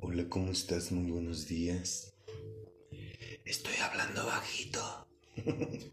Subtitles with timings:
[0.00, 0.92] Hola, ¿cómo estás?
[0.92, 2.14] Muy buenos días.
[3.44, 4.80] Estoy hablando bajito.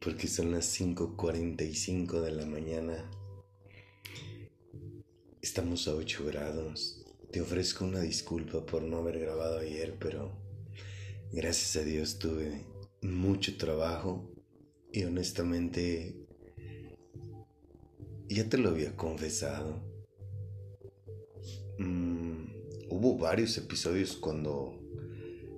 [0.00, 3.10] Porque son las 5.45 de la mañana.
[5.40, 7.06] Estamos a 8 grados.
[7.30, 10.36] Te ofrezco una disculpa por no haber grabado ayer, pero
[11.30, 12.64] gracias a Dios tuve
[13.02, 14.28] mucho trabajo
[14.92, 16.16] y honestamente
[18.28, 19.87] ya te lo había confesado.
[21.78, 24.74] Mm, hubo varios episodios cuando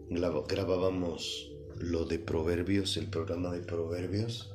[0.09, 4.55] grabábamos lo de Proverbios, el programa de Proverbios,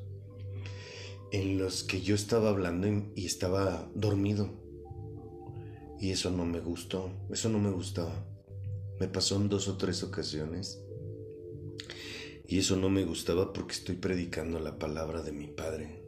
[1.32, 4.50] en los que yo estaba hablando y estaba dormido.
[6.00, 8.26] Y eso no me gustó, eso no me gustaba.
[9.00, 10.82] Me pasó en dos o tres ocasiones.
[12.48, 16.06] Y eso no me gustaba porque estoy predicando la palabra de mi Padre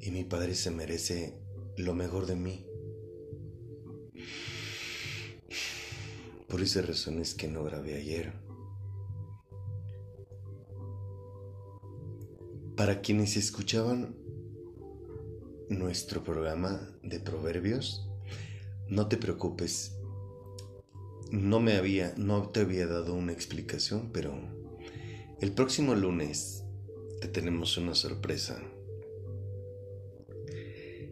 [0.00, 1.34] y mi Padre se merece
[1.76, 2.66] lo mejor de mí.
[6.50, 8.32] Por esas razones que no grabé ayer.
[12.76, 14.16] Para quienes escuchaban
[15.68, 18.10] nuestro programa de proverbios,
[18.88, 19.96] no te preocupes.
[21.30, 24.34] No me había, no te había dado una explicación, pero
[25.40, 26.64] el próximo lunes
[27.20, 28.60] te tenemos una sorpresa.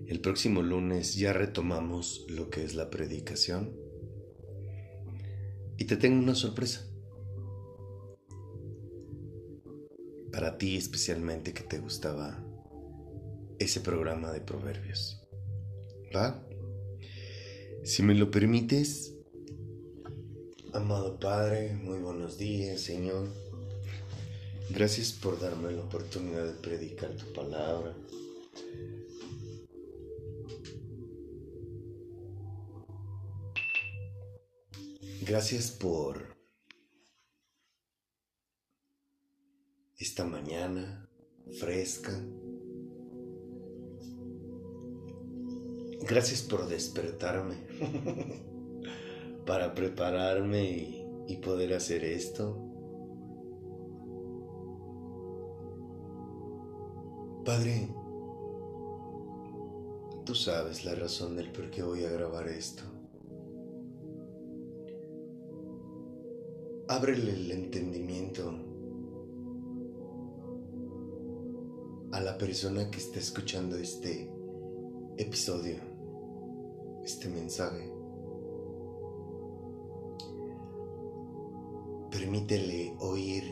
[0.08, 3.87] El próximo lunes ya retomamos lo que es la predicación.
[5.78, 6.84] Y te tengo una sorpresa.
[10.32, 12.44] Para ti especialmente que te gustaba
[13.58, 15.22] ese programa de proverbios.
[16.14, 16.44] ¿Va?
[17.84, 19.14] Si me lo permites,
[20.72, 23.28] amado Padre, muy buenos días, Señor.
[24.70, 27.94] Gracias por darme la oportunidad de predicar tu palabra.
[35.28, 36.34] Gracias por
[39.98, 41.06] esta mañana
[41.60, 42.18] fresca.
[46.08, 47.56] Gracias por despertarme
[49.46, 52.56] para prepararme y, poder hacer esto.
[57.44, 57.94] Padre,
[60.24, 62.97] tú sabes la razón del por qué voy a grabar esto.
[66.90, 68.50] Ábrele el entendimiento
[72.12, 74.32] a la persona que está escuchando este
[75.18, 75.76] episodio,
[77.04, 77.92] este mensaje.
[82.10, 83.44] Permítele oír,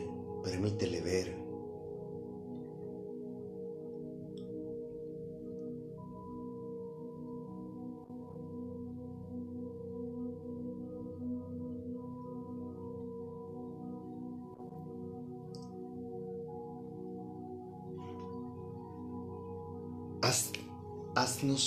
[0.43, 1.46] permítele ver.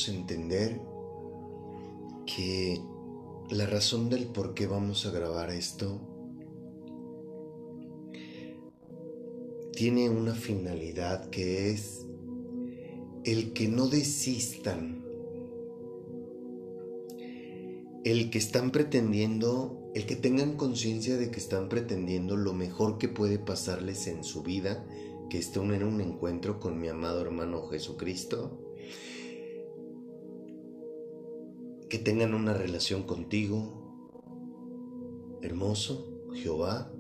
[0.09, 0.81] Entender
[2.27, 2.81] que
[3.51, 6.01] la razón del por qué vamos a grabar esto
[9.73, 12.07] tiene una finalidad que es
[13.25, 15.05] el que no desistan,
[18.05, 23.09] el que están pretendiendo, el que tengan conciencia de que están pretendiendo lo mejor que
[23.09, 24.87] puede pasarles en su vida,
[25.29, 28.70] que estén en un encuentro con mi amado hermano Jesucristo,
[31.91, 33.69] que tengan una relación contigo,
[35.43, 36.91] hermoso, Jehová,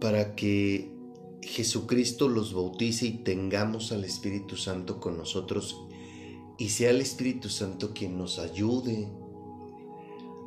[0.00, 0.90] para que
[1.42, 5.84] Jesucristo los bautice y tengamos al Espíritu Santo con nosotros
[6.56, 9.12] y sea el Espíritu Santo quien nos ayude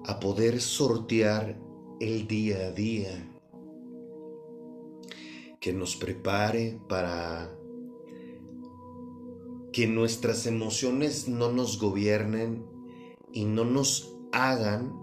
[0.06, 1.56] a poder sortear
[2.00, 3.32] el día a día,
[5.60, 7.61] que nos prepare para
[9.72, 12.66] que nuestras emociones no nos gobiernen
[13.32, 14.94] y no nos hagan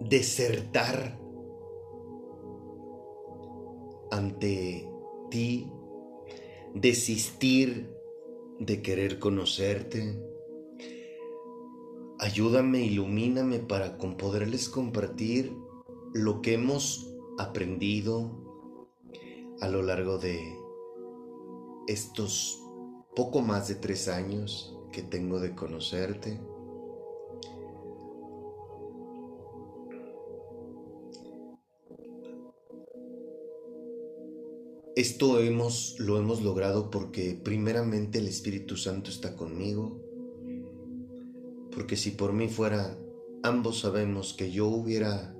[0.00, 1.18] desertar
[4.10, 4.88] ante
[5.30, 5.70] ti,
[6.74, 7.94] desistir
[8.58, 10.18] de querer conocerte.
[12.18, 15.52] Ayúdame, ilumíname para con poderles compartir
[16.14, 18.44] lo que hemos aprendido
[19.60, 20.57] a lo largo de
[21.88, 22.62] estos
[23.16, 26.38] poco más de tres años que tengo de conocerte.
[34.98, 40.02] esto hemos, lo hemos logrado porque primeramente el Espíritu Santo está conmigo.
[41.70, 42.98] Porque si por mí fuera,
[43.44, 45.36] ambos sabemos que yo hubiera...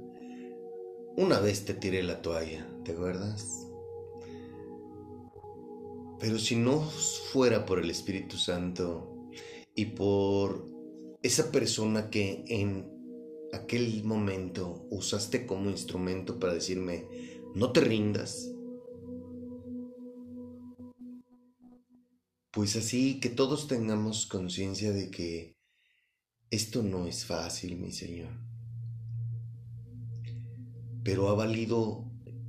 [1.16, 3.57] Una vez te tiré la toalla, ¿te acuerdas?
[6.20, 9.30] Pero si no fuera por el Espíritu Santo
[9.74, 10.68] y por
[11.22, 12.90] esa persona que en
[13.52, 17.06] aquel momento usaste como instrumento para decirme,
[17.54, 18.52] no te rindas,
[22.50, 25.56] pues así que todos tengamos conciencia de que
[26.50, 28.30] esto no es fácil, mi Señor.
[31.04, 32.04] Pero ha valido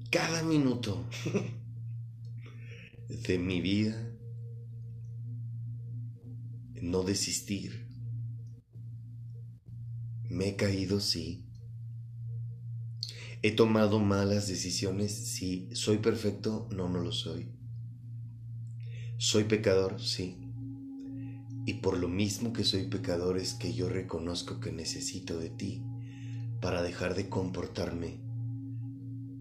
[0.09, 1.05] cada minuto
[3.09, 4.15] de mi vida
[6.79, 7.87] no desistir.
[10.29, 11.43] Me he caído, sí.
[13.41, 15.69] He tomado malas decisiones, sí.
[15.73, 16.69] ¿Soy perfecto?
[16.71, 17.49] No, no lo soy.
[19.17, 19.99] ¿Soy pecador?
[19.99, 20.37] Sí.
[21.65, 25.81] Y por lo mismo que soy pecador es que yo reconozco que necesito de ti
[26.61, 28.19] para dejar de comportarme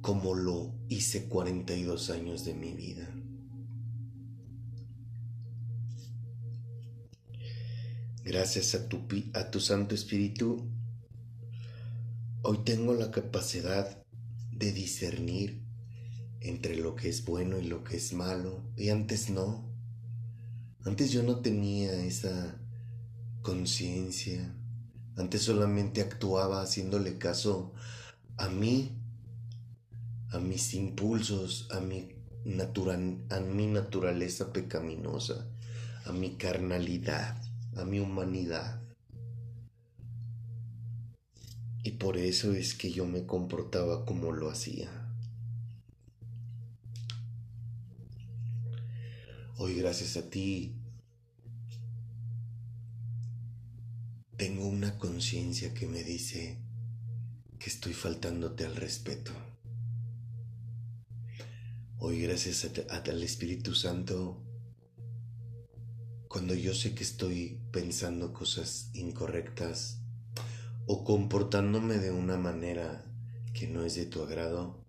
[0.01, 3.18] como lo hice 42 años de mi vida.
[8.29, 10.71] Gracias a tu, a tu Santo Espíritu,
[12.43, 14.05] hoy tengo la capacidad
[14.53, 15.63] de discernir
[16.43, 19.73] entre lo que es bueno y lo que es malo, y antes no.
[20.85, 22.61] Antes yo no tenía esa
[23.41, 24.55] conciencia.
[25.17, 27.73] Antes solamente actuaba haciéndole caso
[28.37, 29.01] a mí,
[30.33, 32.11] a mis impulsos, a mi,
[33.31, 35.49] a mi naturaleza pecaminosa,
[36.05, 37.48] a mi carnalidad
[37.79, 38.83] a mi humanidad.
[41.83, 44.91] Y por eso es que yo me comportaba como lo hacía.
[49.57, 50.77] Hoy gracias a ti
[54.37, 56.59] tengo una conciencia que me dice
[57.59, 59.33] que estoy faltándote al respeto.
[61.99, 64.48] Hoy gracias al Espíritu Santo
[66.39, 69.99] cuando yo sé que estoy pensando cosas incorrectas
[70.87, 73.05] o comportándome de una manera
[73.53, 74.87] que no es de tu agrado,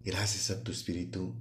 [0.00, 1.36] gracias a tu espíritu,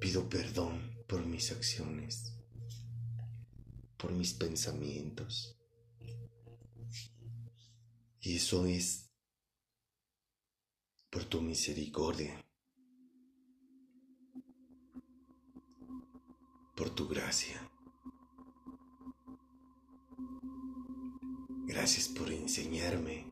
[0.00, 2.32] pido perdón por mis acciones,
[3.98, 5.54] por mis pensamientos.
[8.22, 9.10] Y eso es
[11.10, 12.42] por tu misericordia.
[16.80, 17.60] Por tu gracia.
[21.66, 23.30] Gracias por enseñarme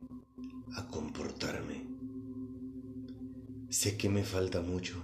[0.75, 1.87] a comportarme.
[3.71, 5.03] Sé que me falta mucho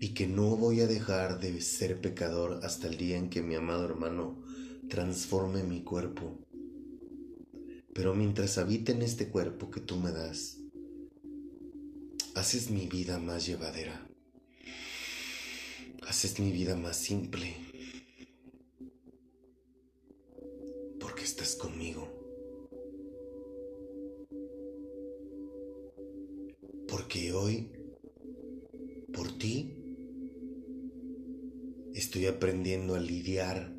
[0.00, 3.56] y que no voy a dejar de ser pecador hasta el día en que mi
[3.56, 4.40] amado hermano
[4.88, 6.38] transforme mi cuerpo.
[7.94, 10.58] Pero mientras habite en este cuerpo que tú me das,
[12.36, 14.07] haces mi vida más llevadera
[16.08, 17.54] haces mi vida más simple.
[20.98, 22.08] Porque estás conmigo.
[26.88, 27.70] Porque hoy,
[29.12, 29.74] por ti,
[31.92, 33.76] estoy aprendiendo a lidiar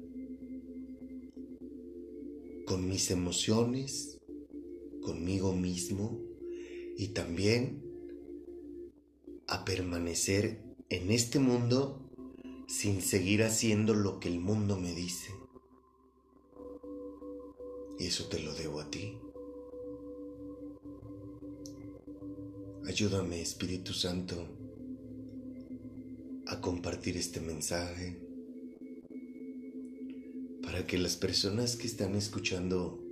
[2.68, 4.20] con mis emociones,
[5.02, 6.22] conmigo mismo
[6.96, 7.82] y también
[9.48, 12.06] a permanecer en este mundo
[12.70, 15.34] sin seguir haciendo lo que el mundo me dice.
[17.98, 19.18] Y eso te lo debo a ti.
[22.86, 24.36] Ayúdame, Espíritu Santo,
[26.46, 28.22] a compartir este mensaje
[30.62, 33.04] para que las personas que están escuchando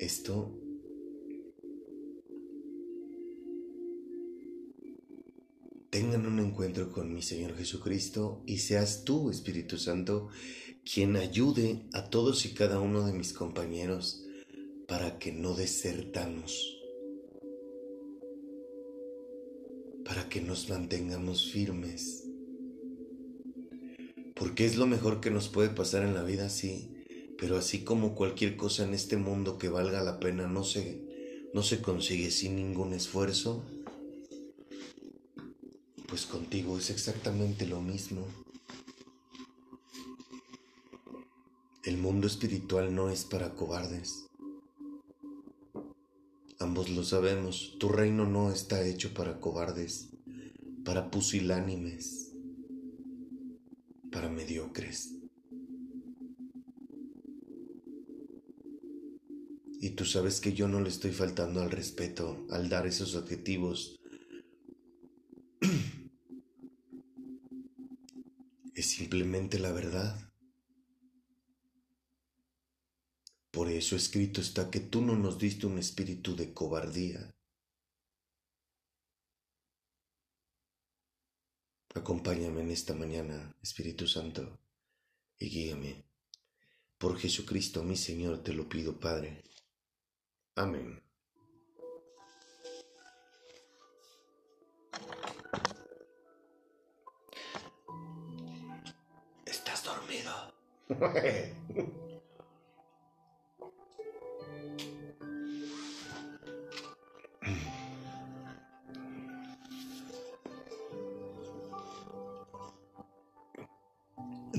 [0.00, 0.52] esto
[5.90, 10.28] tengan un encuentro con mi Señor Jesucristo y seas tú, Espíritu Santo,
[10.84, 14.24] quien ayude a todos y cada uno de mis compañeros
[14.86, 16.78] para que no desertamos,
[20.04, 22.24] para que nos mantengamos firmes.
[24.34, 26.94] Porque es lo mejor que nos puede pasar en la vida, sí,
[27.38, 31.02] pero así como cualquier cosa en este mundo que valga la pena no se,
[31.54, 33.64] no se consigue sin ningún esfuerzo,
[36.08, 38.26] pues contigo es exactamente lo mismo.
[41.84, 44.26] El mundo espiritual no es para cobardes.
[46.58, 50.08] Ambos lo sabemos, tu reino no está hecho para cobardes,
[50.84, 52.32] para pusilánimes,
[54.10, 55.14] para mediocres.
[59.80, 63.98] Y tú sabes que yo no le estoy faltando al respeto al dar esos adjetivos.
[68.78, 70.16] es simplemente la verdad.
[73.50, 77.34] Por eso escrito está que tú no nos diste un espíritu de cobardía.
[81.96, 84.60] Acompáñame en esta mañana, Espíritu Santo,
[85.40, 86.04] y guíame.
[86.96, 89.42] Por Jesucristo mi Señor te lo pido, Padre.
[90.54, 91.07] Amén.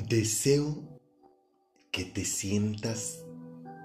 [0.09, 0.83] Deseo
[1.91, 3.25] que te sientas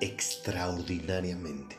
[0.00, 1.76] extraordinariamente.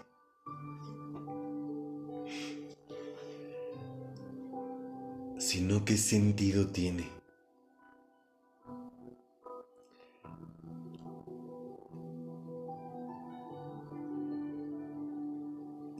[5.38, 7.15] Sino qué sentido tiene.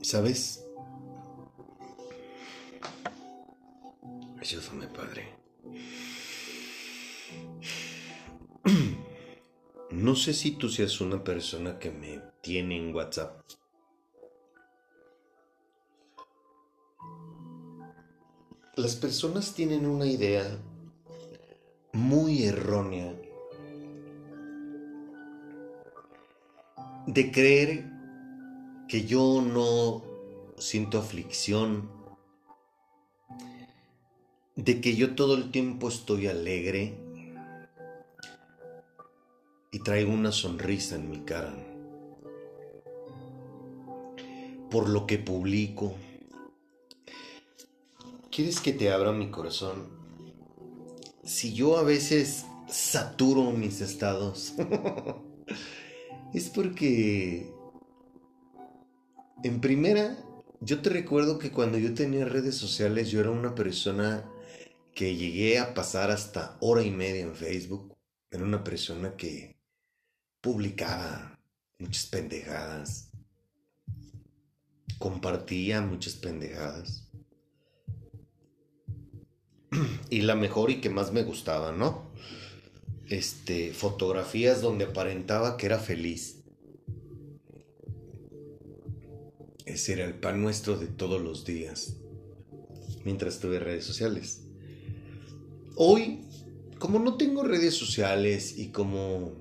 [0.06, 0.64] ¿Sabes?
[4.40, 5.34] Ayúdame, Padre.
[9.90, 13.40] No sé si tú seas una persona que me tiene en WhatsApp.
[18.76, 20.56] Las personas tienen una idea
[21.92, 23.12] muy errónea
[27.08, 27.95] de creer
[28.88, 30.02] que yo no
[30.58, 31.90] siento aflicción,
[34.54, 37.06] de que yo todo el tiempo estoy alegre,
[39.76, 41.54] y traigo una sonrisa en mi cara.
[44.70, 45.92] Por lo que publico.
[48.30, 49.86] ¿Quieres que te abra mi corazón?
[51.24, 54.54] Si yo a veces saturo mis estados,
[56.32, 57.52] es porque,
[59.42, 60.16] en primera,
[60.60, 64.24] yo te recuerdo que cuando yo tenía redes sociales yo era una persona
[64.94, 67.94] que llegué a pasar hasta hora y media en Facebook.
[68.30, 69.56] Era una persona que
[70.40, 71.38] publicaba
[71.78, 73.10] muchas pendejadas,
[74.98, 77.08] compartía muchas pendejadas.
[80.08, 82.10] Y la mejor y que más me gustaba, ¿no?
[83.08, 86.35] Este, fotografías donde aparentaba que era feliz.
[89.66, 91.96] Ese era el pan nuestro de todos los días,
[93.04, 94.44] mientras tuve redes sociales.
[95.74, 96.20] Hoy,
[96.78, 99.32] como no tengo redes sociales y como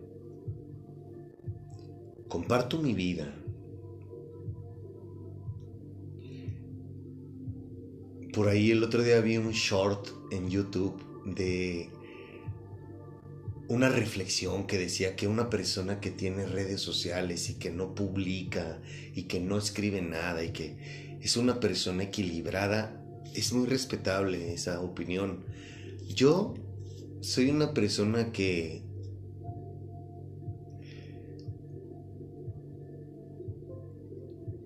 [2.27, 3.33] comparto mi vida.
[8.33, 10.99] Por ahí el otro día vi un short en YouTube
[11.35, 11.89] de
[13.67, 18.79] una reflexión que decía que una persona que tiene redes sociales y que no publica
[19.13, 23.01] y que no escribe nada y que es una persona equilibrada,
[23.33, 25.45] es muy respetable esa opinión.
[26.07, 26.53] Yo
[27.21, 28.83] soy una persona que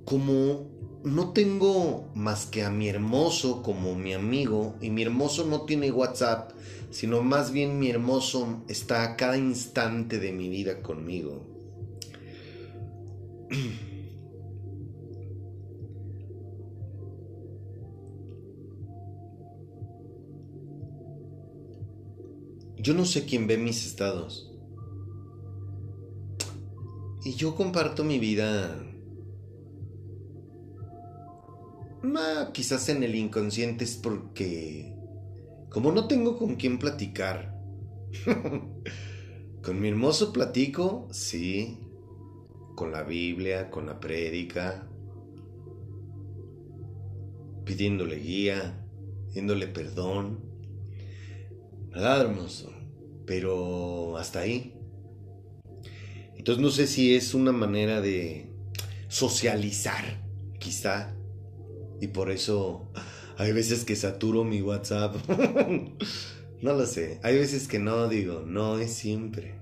[0.03, 0.69] como
[1.03, 5.91] no tengo más que a mi hermoso como mi amigo, y mi hermoso no tiene
[5.91, 6.51] WhatsApp,
[6.89, 11.45] sino más bien mi hermoso está a cada instante de mi vida conmigo.
[22.77, 24.45] Yo no sé quién ve mis estados.
[27.25, 28.79] Y yo comparto mi vida
[32.53, 34.93] quizás en el inconsciente es porque,
[35.69, 37.55] como no tengo con quién platicar,
[39.63, 41.77] con mi hermoso platico, sí,
[42.75, 44.87] con la Biblia, con la prédica,
[47.65, 48.83] pidiéndole guía,
[49.27, 50.39] pidiéndole perdón.
[51.91, 52.71] Nada hermoso,
[53.25, 54.75] pero hasta ahí.
[56.35, 58.49] Entonces no sé si es una manera de
[59.07, 60.23] socializar,
[60.57, 61.13] quizá,
[61.99, 62.91] y por eso
[63.39, 65.15] hay veces que saturo mi WhatsApp.
[66.61, 67.21] no lo sé.
[67.23, 69.55] Hay veces que no digo, no es siempre.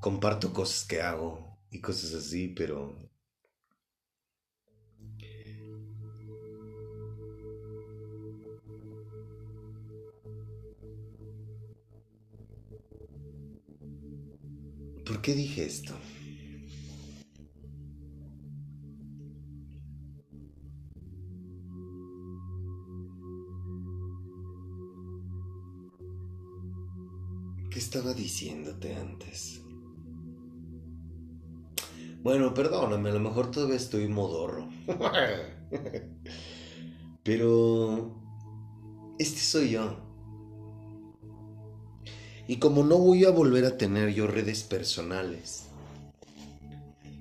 [0.00, 2.94] Comparto cosas que hago y cosas así, pero...
[15.06, 15.94] ¿Por qué dije esto?
[27.74, 29.60] ¿Qué estaba diciéndote antes?
[32.22, 34.68] Bueno, perdóname, a lo mejor todavía estoy modorro.
[37.24, 38.14] Pero
[39.18, 39.96] este soy yo.
[42.46, 45.66] Y como no voy a volver a tener yo redes personales,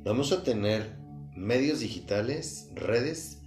[0.04, 1.00] vamos a tener
[1.36, 3.40] medios digitales, redes,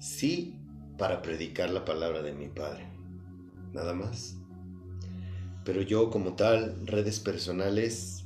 [0.00, 0.58] sí,
[0.98, 2.88] para predicar la palabra de mi Padre.
[3.72, 4.39] Nada más.
[5.64, 8.24] Pero yo como tal, redes personales,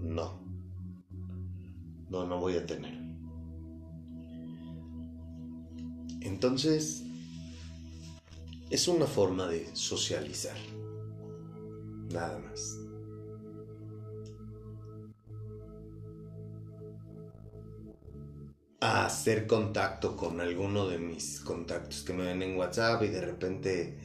[0.00, 0.38] no.
[2.10, 2.98] No, no voy a tener.
[6.20, 7.02] Entonces,
[8.70, 10.56] es una forma de socializar.
[12.12, 12.78] Nada más.
[18.80, 23.20] A hacer contacto con alguno de mis contactos que me ven en WhatsApp y de
[23.20, 23.98] repente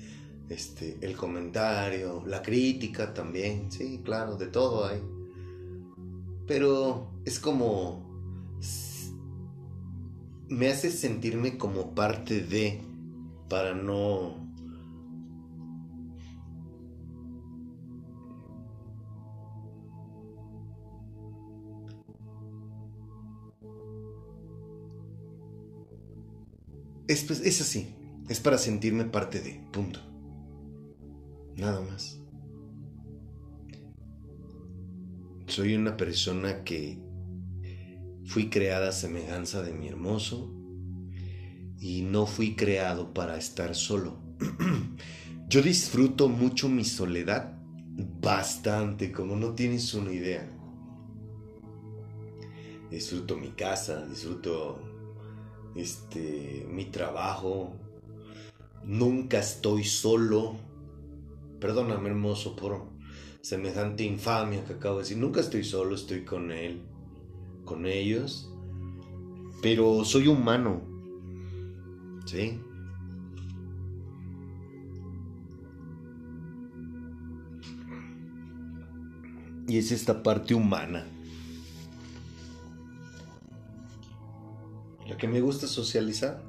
[0.53, 5.01] este, el comentario, la crítica también, sí, claro, de todo hay.
[6.47, 8.03] Pero es como...
[10.49, 12.81] Me hace sentirme como parte de,
[13.49, 14.41] para no...
[27.07, 27.95] Es, pues, es así,
[28.29, 30.12] es para sentirme parte de, punto.
[31.55, 32.19] Nada más.
[35.47, 36.99] Soy una persona que
[38.25, 40.51] fui creada a semejanza de mi hermoso
[41.79, 44.17] y no fui creado para estar solo.
[45.47, 47.59] Yo disfruto mucho mi soledad,
[48.21, 50.49] bastante, como no tienes una idea.
[52.89, 54.79] Disfruto mi casa, disfruto
[55.75, 57.75] este mi trabajo.
[58.83, 60.72] Nunca estoy solo
[61.63, 62.89] Perdóname, hermoso, por
[63.39, 65.17] semejante infamia que acabo de decir.
[65.17, 66.81] Nunca estoy solo, estoy con él,
[67.63, 68.53] con ellos.
[69.61, 70.81] Pero soy humano.
[72.25, 72.59] ¿Sí?
[79.65, 81.07] Y es esta parte humana.
[85.07, 86.43] La que me gusta socializar.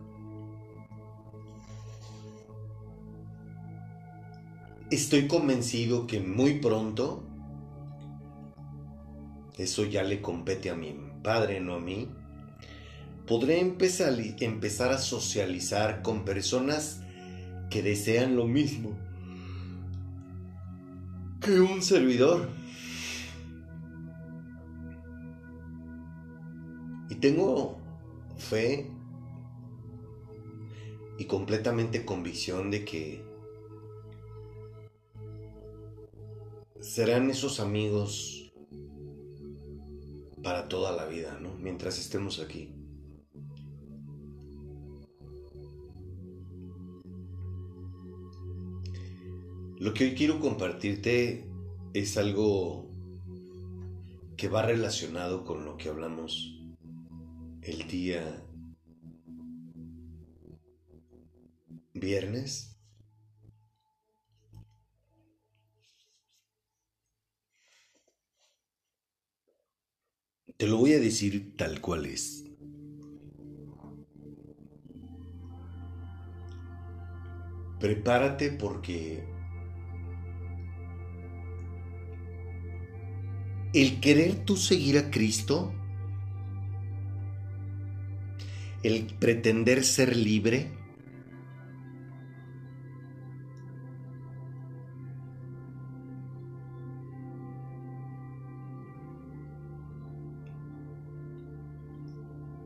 [4.95, 7.25] Estoy convencido que muy pronto,
[9.59, 12.09] eso ya le compete a mi padre, no a mí,
[13.27, 17.01] podré empezar, a socializar con personas
[17.71, 18.97] que desean lo mismo
[21.41, 22.49] que un servidor.
[27.11, 27.81] Y tengo
[28.39, 28.93] fe
[31.19, 33.24] y completamente convicción de que
[36.85, 38.53] serán esos amigos
[40.43, 41.55] para toda la vida, ¿no?
[41.55, 42.75] Mientras estemos aquí.
[49.79, 51.49] Lo que hoy quiero compartirte
[51.95, 52.91] es algo
[54.37, 56.61] que va relacionado con lo que hablamos
[57.63, 58.45] el día
[61.95, 62.74] viernes
[70.57, 72.45] Te lo voy a decir tal cual es.
[77.81, 79.25] Prepárate porque
[83.75, 85.75] el querer tú seguir a Cristo,
[88.85, 90.71] el pretender ser libre,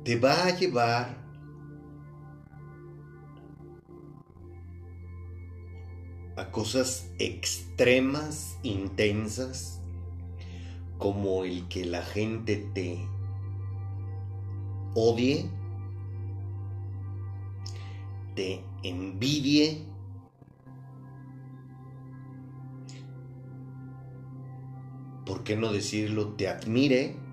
[0.09, 1.15] te va a llevar
[6.35, 9.83] a cosas extremas, intensas,
[10.97, 13.07] como el que la gente te
[14.95, 15.51] odie,
[18.35, 19.85] te envidie,
[25.27, 26.29] ¿por qué no decirlo?
[26.29, 27.28] Te admire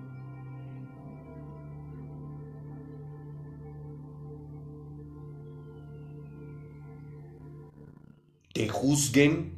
[8.56, 9.52] te juzguen,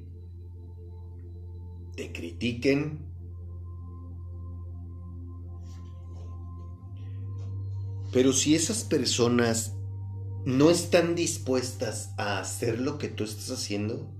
[1.94, 3.06] te critiquen.
[8.12, 9.76] Pero si esas personas
[10.44, 14.12] no están dispuestas a hacer lo que tú estás haciendo,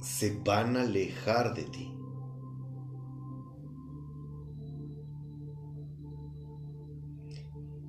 [0.00, 1.95] se van a alejar de ti.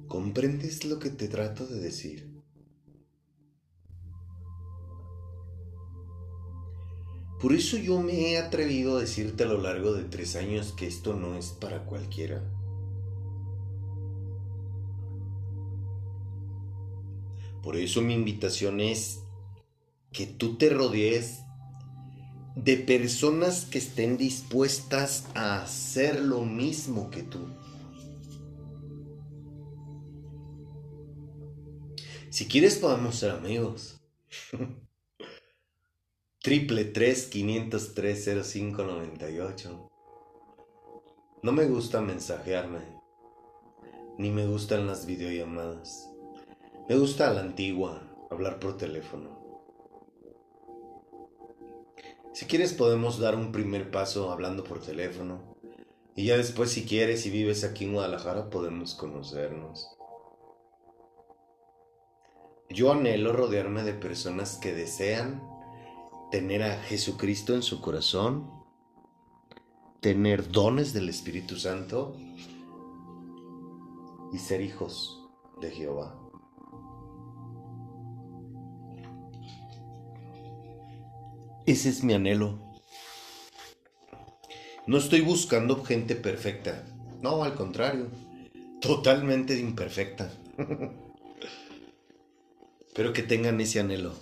[0.07, 2.37] ¿Comprendes lo que te trato de decir?
[7.41, 10.87] Por eso yo me he atrevido a decirte a lo largo de tres años que
[10.87, 12.41] esto no es para cualquiera.
[17.61, 19.19] Por eso mi invitación es
[20.13, 21.41] que tú te rodees
[22.55, 27.39] de personas que estén dispuestas a hacer lo mismo que tú.
[32.37, 33.99] Si quieres podemos ser amigos.
[36.43, 39.89] Triple 3 503 0598.
[41.41, 42.81] No me gusta mensajearme,
[44.19, 46.11] ni me gustan las videollamadas.
[46.87, 49.65] Me gusta la antigua, hablar por teléfono.
[52.33, 55.57] Si quieres podemos dar un primer paso hablando por teléfono.
[56.15, 59.96] Y ya después si quieres y vives aquí en Guadalajara podemos conocernos.
[62.69, 65.41] Yo anhelo rodearme de personas que desean
[66.31, 68.51] tener a Jesucristo en su corazón,
[70.01, 72.15] tener dones del Espíritu Santo
[74.33, 75.29] y ser hijos
[75.61, 76.19] de Jehová.
[81.65, 82.59] Ese es mi anhelo.
[84.87, 86.85] No estoy buscando gente perfecta.
[87.21, 88.07] No, al contrario.
[88.81, 90.31] Totalmente imperfecta.
[92.97, 94.13] Pero que tengan ese anhelo.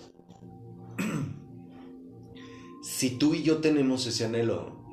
[2.83, 4.83] si tú y yo tenemos ese anhelo,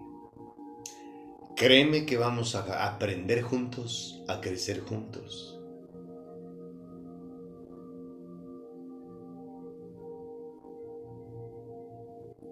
[1.57, 5.59] créeme que vamos a aprender juntos, a crecer juntos.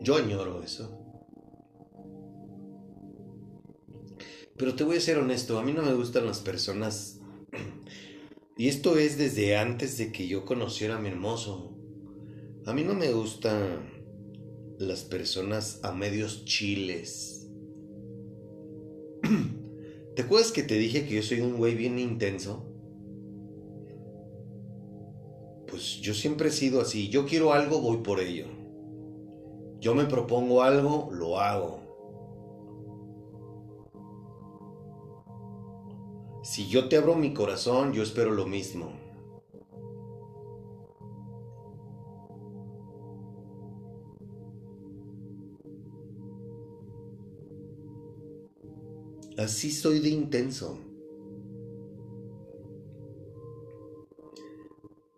[0.01, 0.99] Yo añoro eso.
[4.57, 7.20] Pero te voy a ser honesto, a mí no me gustan las personas.
[8.61, 11.79] Y esto es desde antes de que yo conociera a mi hermoso.
[12.67, 14.05] A mí no me gustan
[14.79, 17.49] las personas a medios chiles.
[20.15, 22.71] ¿Te acuerdas que te dije que yo soy un güey bien intenso?
[25.67, 27.09] Pues yo siempre he sido así.
[27.09, 28.45] Yo quiero algo, voy por ello.
[29.81, 31.80] Yo me propongo algo, lo hago.
[36.43, 38.93] Si yo te abro mi corazón, yo espero lo mismo.
[49.37, 50.79] Así soy de intenso.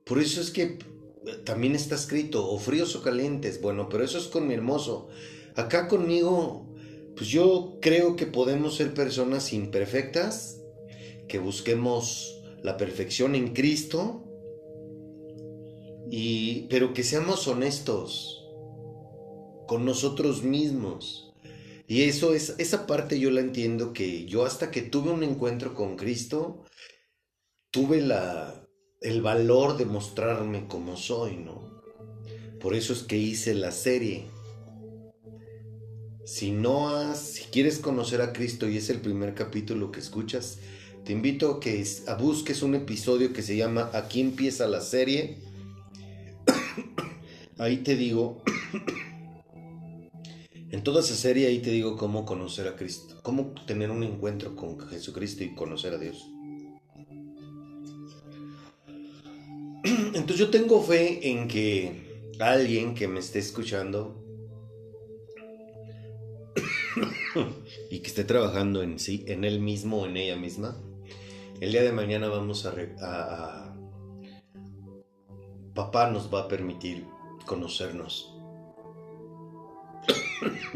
[0.04, 0.78] Por eso es que
[1.44, 5.08] también está escrito, o fríos o calientes, bueno, pero eso es con mi hermoso.
[5.56, 6.66] Acá conmigo,
[7.16, 10.61] pues yo creo que podemos ser personas imperfectas,
[11.32, 14.22] que busquemos la perfección en Cristo,
[16.10, 18.44] y, pero que seamos honestos
[19.66, 21.32] con nosotros mismos.
[21.88, 25.72] Y eso es, esa parte yo la entiendo que yo hasta que tuve un encuentro
[25.72, 26.64] con Cristo,
[27.70, 28.68] tuve la,
[29.00, 31.80] el valor de mostrarme como soy, ¿no?
[32.60, 34.26] Por eso es que hice la serie.
[36.26, 40.58] Si no has, si quieres conocer a Cristo y es el primer capítulo que escuchas,
[41.04, 41.84] te invito a que
[42.18, 45.38] busques un episodio que se llama Aquí empieza la serie.
[47.58, 48.42] ahí te digo,
[50.70, 54.54] en toda esa serie ahí te digo cómo conocer a Cristo, cómo tener un encuentro
[54.54, 56.28] con Jesucristo y conocer a Dios.
[59.84, 64.22] Entonces yo tengo fe en que alguien que me esté escuchando
[67.90, 70.76] y que esté trabajando en sí, en él mismo o en ella misma,
[71.62, 73.72] el día de mañana vamos a, a
[75.74, 77.06] papá nos va a permitir
[77.46, 78.36] conocernos.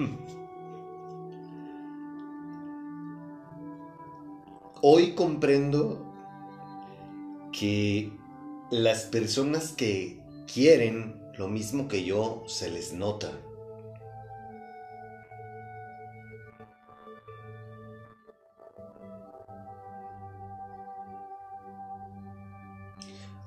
[4.80, 6.06] Hoy comprendo
[7.50, 8.12] que
[8.70, 13.32] las personas que quieren lo mismo que yo se les nota.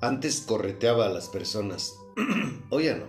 [0.02, 1.94] Antes correteaba a las personas,
[2.70, 3.04] hoy ya no.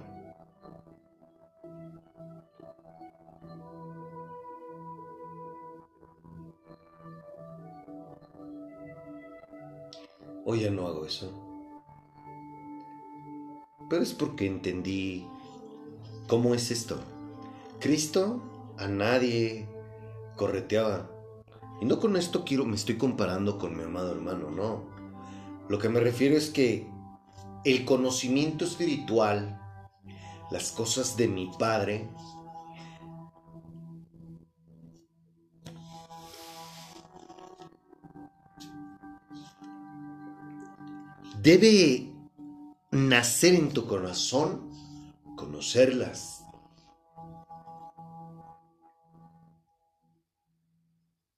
[10.43, 11.31] Hoy ya no hago eso.
[13.89, 15.25] Pero es porque entendí
[16.27, 16.99] cómo es esto.
[17.79, 18.41] Cristo
[18.77, 19.65] a nadie
[20.35, 21.09] correteaba.
[21.79, 24.90] Y no con esto quiero, me estoy comparando con mi amado hermano, no.
[25.71, 26.85] Lo que me refiero es que
[27.63, 29.57] el conocimiento espiritual,
[30.51, 32.09] las cosas de mi Padre,
[41.41, 42.11] debe
[42.91, 44.69] nacer en tu corazón,
[45.37, 46.43] conocerlas.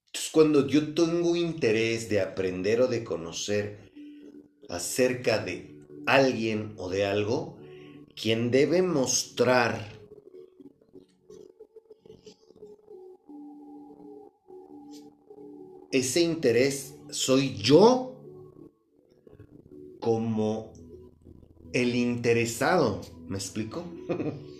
[0.06, 3.83] Entonces, cuando yo tengo interés de aprender o de conocer
[4.74, 5.74] acerca de
[6.06, 7.56] alguien o de algo,
[8.14, 9.92] quien debe mostrar
[15.90, 18.16] ese interés soy yo
[20.00, 20.72] como
[21.72, 23.00] el interesado.
[23.28, 23.84] ¿Me explico?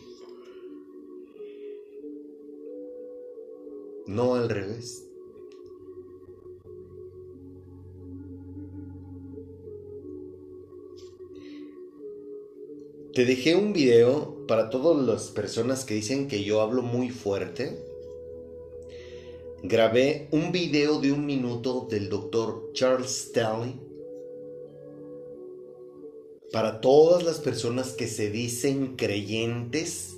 [4.07, 5.05] no al revés.
[13.15, 17.79] Te dejé un video para todas las personas que dicen que yo hablo muy fuerte.
[19.63, 23.81] Grabé un video de un minuto del doctor Charles Stanley
[26.51, 30.17] para todas las personas que se dicen creyentes.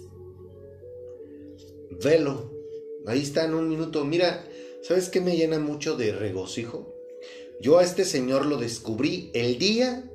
[2.03, 2.51] Velo.
[3.05, 4.07] Ahí está en un minuto.
[4.07, 4.49] Mira,
[4.81, 6.95] ¿sabes qué me llena mucho de regocijo?
[7.61, 10.11] Yo a este señor lo descubrí el día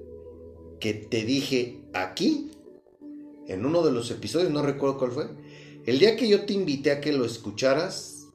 [0.79, 2.50] que te dije aquí
[3.47, 5.29] en uno de los episodios, no recuerdo cuál fue,
[5.85, 8.27] el día que yo te invité a que lo escucharas,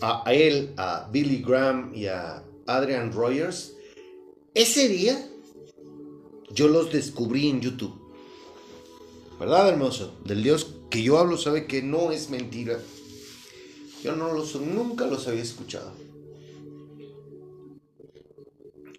[0.00, 3.74] a, él, a Billy Graham y a Adrian Rogers,
[4.54, 5.28] ese día
[6.50, 7.94] yo los descubrí en YouTube.
[9.38, 10.14] ¿Verdad, hermoso?
[10.24, 12.78] Del Dios que yo hablo sabe que no es mentira.
[14.02, 15.92] Yo no los, nunca los había escuchado.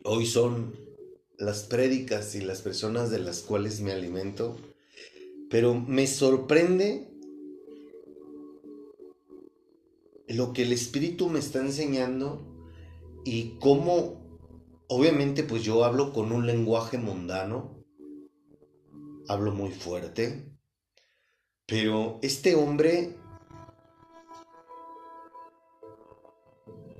[0.03, 0.84] Hoy son
[1.37, 4.57] las prédicas y las personas de las cuales me alimento,
[5.49, 7.07] pero me sorprende
[10.27, 12.55] lo que el Espíritu me está enseñando
[13.23, 14.39] y cómo,
[14.87, 17.83] obviamente, pues yo hablo con un lenguaje mundano,
[19.27, 20.51] hablo muy fuerte,
[21.65, 23.17] pero este hombre,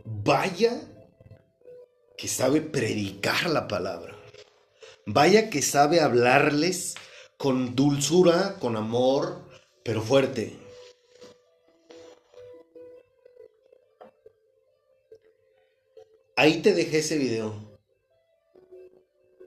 [0.05, 0.81] vaya
[2.17, 4.14] que sabe predicar la palabra.
[5.07, 6.95] Vaya que sabe hablarles
[7.37, 9.47] con dulzura, con amor,
[9.83, 10.57] pero fuerte.
[16.35, 17.53] Ahí te dejé ese video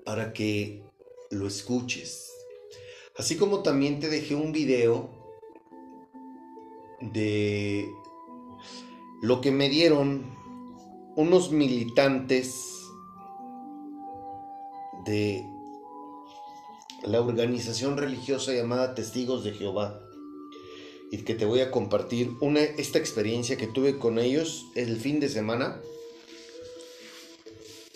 [0.05, 0.85] para que
[1.31, 2.33] lo escuches.
[3.17, 5.11] Así como también te dejé un video
[7.01, 7.89] de
[9.23, 10.37] lo que me dieron
[11.17, 12.78] unos militantes
[15.09, 15.47] de
[17.03, 20.01] la organización religiosa llamada Testigos de Jehová
[21.11, 25.19] y que te voy a compartir una, esta experiencia que tuve con ellos el fin
[25.19, 25.81] de semana.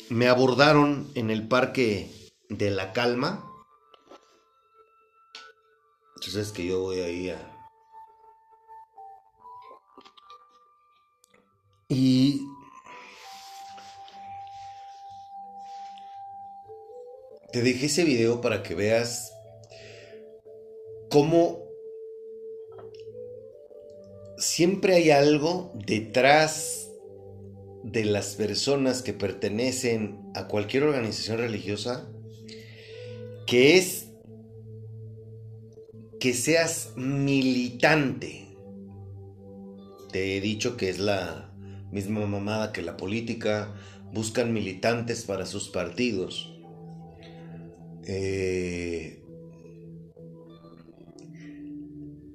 [0.09, 2.11] Me abordaron en el parque
[2.48, 3.46] de la calma.
[6.16, 7.48] Entonces es que yo voy ahí a...
[11.88, 12.40] Y
[17.52, 19.32] Te dejé ese video para que veas
[21.10, 21.68] cómo
[24.38, 26.90] siempre hay algo detrás
[27.84, 32.08] de las personas que pertenecen a cualquier organización religiosa
[33.46, 34.06] que es
[36.18, 38.46] que seas militante.
[40.10, 41.52] Te he dicho que es la
[41.90, 43.74] misma mamada que la política,
[44.12, 46.51] buscan militantes para sus partidos.
[48.06, 49.22] Eh,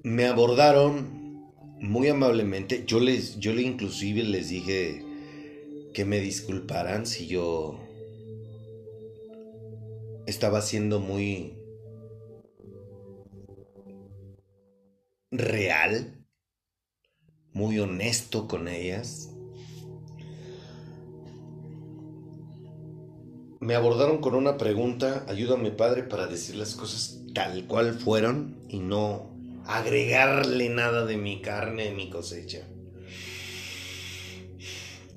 [0.04, 1.18] me abordaron
[1.80, 2.84] muy amablemente.
[2.86, 5.04] Yo les, yo inclusive les dije
[5.94, 7.80] que me disculparan si yo
[10.26, 11.54] estaba siendo muy
[15.32, 16.26] real,
[17.54, 19.37] muy honesto con ellas.
[23.60, 28.80] Me abordaron con una pregunta, ayúdame Padre para decir las cosas tal cual fueron y
[28.80, 29.32] no
[29.66, 32.68] agregarle nada de mi carne, de mi cosecha.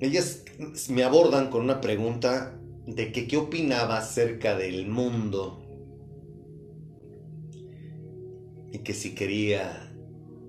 [0.00, 0.44] ellas
[0.88, 5.62] me abordan con una pregunta de que qué opinaba acerca del mundo
[8.72, 9.92] y que si quería,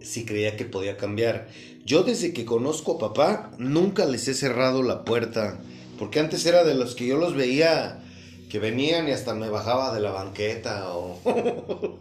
[0.01, 1.49] si creía que podía cambiar.
[1.85, 5.59] Yo desde que conozco a papá nunca les he cerrado la puerta,
[6.01, 7.99] porque antes era de los que yo los veía
[8.49, 11.19] que venían y hasta me bajaba de la banqueta o,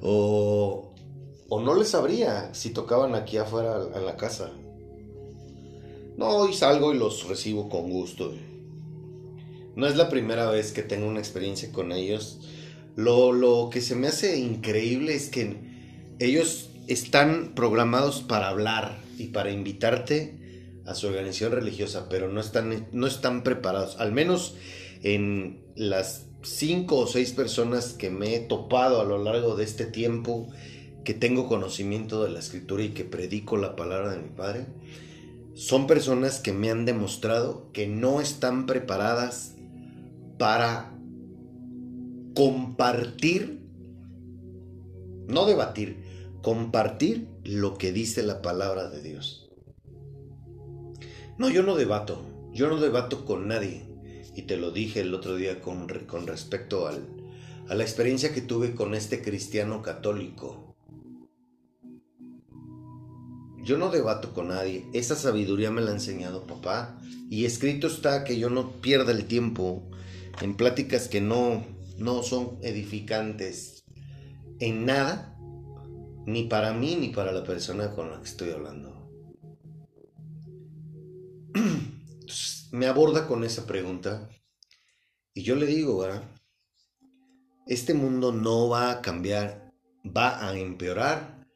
[0.00, 0.94] o,
[1.48, 4.52] o no les abría si tocaban aquí afuera en la casa.
[6.16, 8.32] No, hoy salgo y los recibo con gusto.
[9.74, 12.38] No es la primera vez que tengo una experiencia con ellos.
[12.94, 15.56] Lo, lo que se me hace increíble es que
[16.20, 20.41] ellos están programados para hablar y para invitarte
[20.86, 23.96] a su organización religiosa, pero no están, no están preparados.
[23.98, 24.56] Al menos
[25.02, 29.86] en las cinco o seis personas que me he topado a lo largo de este
[29.86, 30.48] tiempo
[31.04, 34.66] que tengo conocimiento de la escritura y que predico la palabra de mi padre,
[35.54, 39.54] son personas que me han demostrado que no están preparadas
[40.38, 40.92] para
[42.34, 43.60] compartir,
[45.28, 46.02] no debatir,
[46.40, 49.41] compartir lo que dice la palabra de Dios.
[51.38, 53.84] No, yo no debato, yo no debato con nadie.
[54.34, 57.06] Y te lo dije el otro día con, con respecto al,
[57.68, 60.72] a la experiencia que tuve con este cristiano católico
[63.62, 64.86] yo no debato con nadie.
[64.92, 66.98] Esa sabiduría me la ha enseñado papá.
[67.30, 69.88] Y escrito está que yo no pierda el tiempo
[70.40, 71.64] en pláticas que no,
[71.96, 73.84] no son edificantes
[74.58, 75.36] en nada,
[76.26, 78.91] ni para mí ni para la persona con la que estoy hablando.
[82.72, 84.28] Me aborda con esa pregunta
[85.34, 86.24] y yo le digo, ¿verdad?
[87.66, 89.72] este mundo no va a cambiar,
[90.04, 91.46] va a empeorar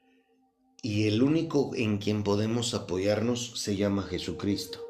[0.82, 4.86] y el único en quien podemos apoyarnos se llama Jesucristo.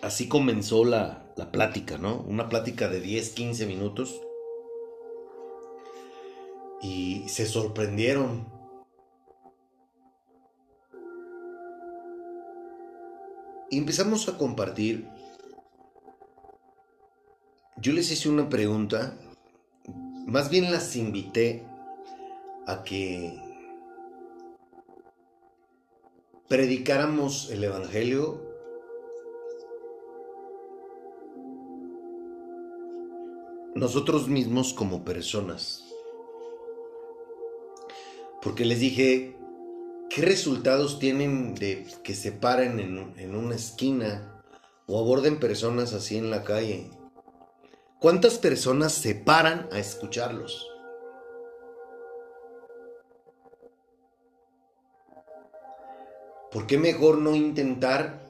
[0.00, 2.20] Así comenzó la, la plática, ¿no?
[2.26, 4.20] Una plática de 10, 15 minutos.
[6.82, 8.53] Y se sorprendieron.
[13.70, 15.08] Empezamos a compartir.
[17.76, 19.18] Yo les hice una pregunta
[20.26, 21.66] más bien las invité
[22.66, 23.38] a que
[26.48, 28.40] predicáramos el Evangelio
[33.74, 35.84] nosotros mismos como personas.
[38.40, 39.36] Porque les dije,
[40.10, 42.78] ¿qué resultados tienen de que se paren
[43.16, 44.42] en, una esquina
[44.86, 46.90] o aborden personas así en la calle?
[48.00, 50.70] ¿Cuántas personas se paran a escucharlos?
[56.50, 58.22] ¿Por qué mejor no intentar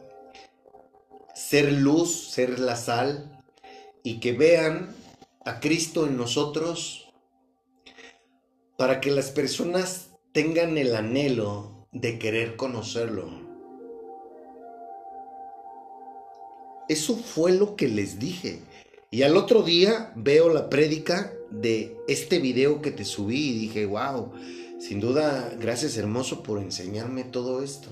[1.35, 3.43] ser luz, ser la sal
[4.03, 4.95] y que vean
[5.45, 7.13] a Cristo en nosotros
[8.79, 13.31] para que las personas tengan el anhelo de querer conocerlo?
[16.89, 18.59] Eso fue lo que les dije.
[19.11, 23.87] Y al otro día veo la prédica de este video que te subí y dije,
[23.87, 24.33] wow,
[24.81, 27.89] sin duda, gracias hermoso por enseñarme todo esto.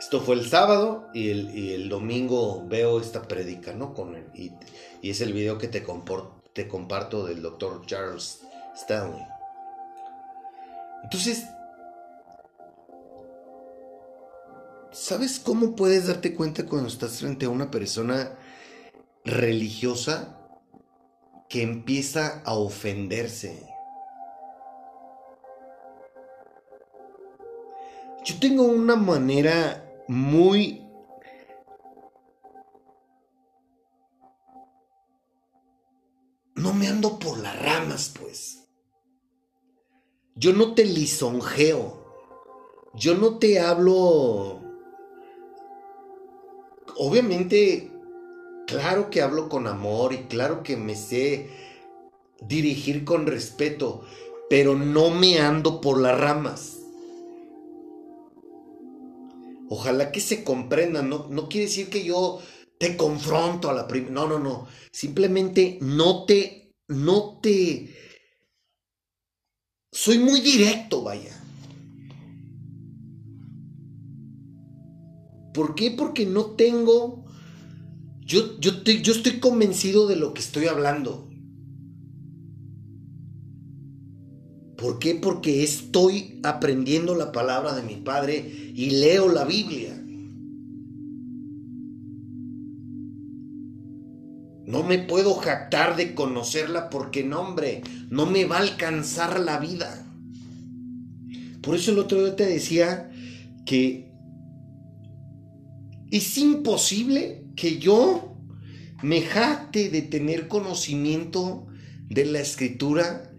[0.00, 1.30] Esto fue el sábado y
[1.72, 3.94] el, domingo veo esta prédica, ¿no?
[3.94, 4.50] Con y,
[5.08, 5.84] es el video que te,
[6.52, 8.43] te comparto del doctor Charles
[8.74, 9.26] Stanley.
[11.04, 11.46] Entonces,
[14.94, 18.38] ¿Sabes cómo puedes darte cuenta cuando estás frente a una persona
[19.24, 20.38] religiosa
[21.48, 23.68] que empieza a ofenderse?
[28.24, 30.86] Yo tengo una manera muy
[36.54, 38.63] no me ando por las ramas, pues.
[40.36, 42.02] Yo no te lisonjeo.
[42.94, 44.64] Yo no te hablo
[46.96, 47.90] obviamente,
[48.66, 51.48] claro que hablo con amor y claro que me sé
[52.40, 54.04] dirigir con respeto,
[54.48, 56.80] pero no me ando por las ramas.
[59.68, 62.40] Ojalá que se comprenda, no, no quiere decir que yo
[62.78, 68.03] te confronto a la primera, no, no, no, simplemente no te, no te,
[69.94, 71.30] soy muy directo, vaya.
[75.54, 75.92] ¿Por qué?
[75.92, 77.24] Porque no tengo...
[78.20, 81.30] Yo, yo, yo estoy convencido de lo que estoy hablando.
[84.76, 85.14] ¿Por qué?
[85.14, 90.03] Porque estoy aprendiendo la palabra de mi Padre y leo la Biblia.
[94.74, 99.60] No me puedo jactar de conocerla porque no, hombre, no me va a alcanzar la
[99.60, 100.04] vida.
[101.62, 103.08] Por eso el otro día te decía
[103.64, 104.10] que
[106.10, 108.36] es imposible que yo
[109.00, 111.68] me jacte de tener conocimiento
[112.08, 113.30] de la escritura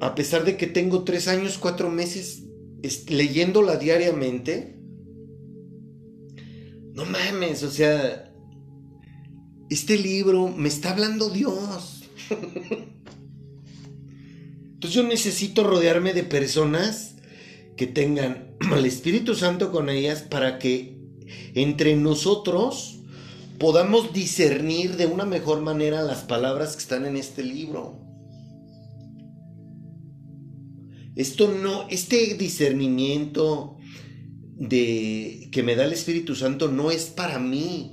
[0.00, 2.42] a pesar de que tengo tres años, cuatro meses
[3.08, 4.80] leyéndola diariamente.
[6.92, 8.33] No mames, o sea,
[9.70, 12.04] este libro me está hablando Dios.
[14.74, 17.14] Entonces yo necesito rodearme de personas
[17.76, 20.98] que tengan al Espíritu Santo con ellas para que
[21.54, 23.00] entre nosotros
[23.58, 28.00] podamos discernir de una mejor manera las palabras que están en este libro.
[31.16, 33.76] Esto no, este discernimiento
[34.56, 37.92] de que me da el Espíritu Santo no es para mí.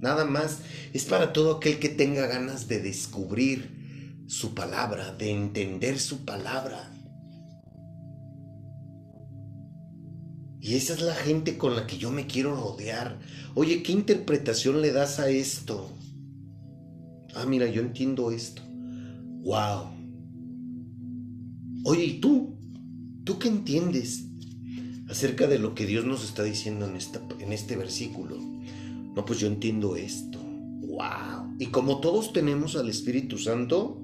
[0.00, 0.60] Nada más
[0.92, 6.92] es para todo aquel que tenga ganas de descubrir su palabra, de entender su palabra.
[10.60, 13.18] Y esa es la gente con la que yo me quiero rodear.
[13.54, 15.90] Oye, ¿qué interpretación le das a esto?
[17.34, 18.62] Ah, mira, yo entiendo esto.
[19.42, 19.90] Wow.
[21.84, 22.56] Oye, ¿y tú?
[23.24, 24.24] ¿Tú qué entiendes
[25.08, 28.36] acerca de lo que Dios nos está diciendo en, esta, en este versículo?
[29.18, 30.38] No, pues yo entiendo esto.
[30.38, 31.56] ¡Wow!
[31.58, 34.00] Y como todos tenemos al Espíritu Santo,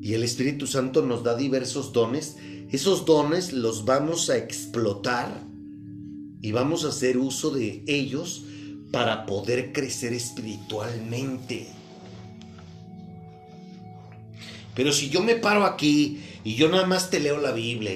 [0.00, 2.38] y el Espíritu Santo nos da diversos dones,
[2.70, 5.44] esos dones los vamos a explotar
[6.40, 8.46] y vamos a hacer uso de ellos
[8.90, 11.68] para poder crecer espiritualmente.
[14.74, 17.92] Pero si yo me paro aquí y yo nada más te leo la Biblia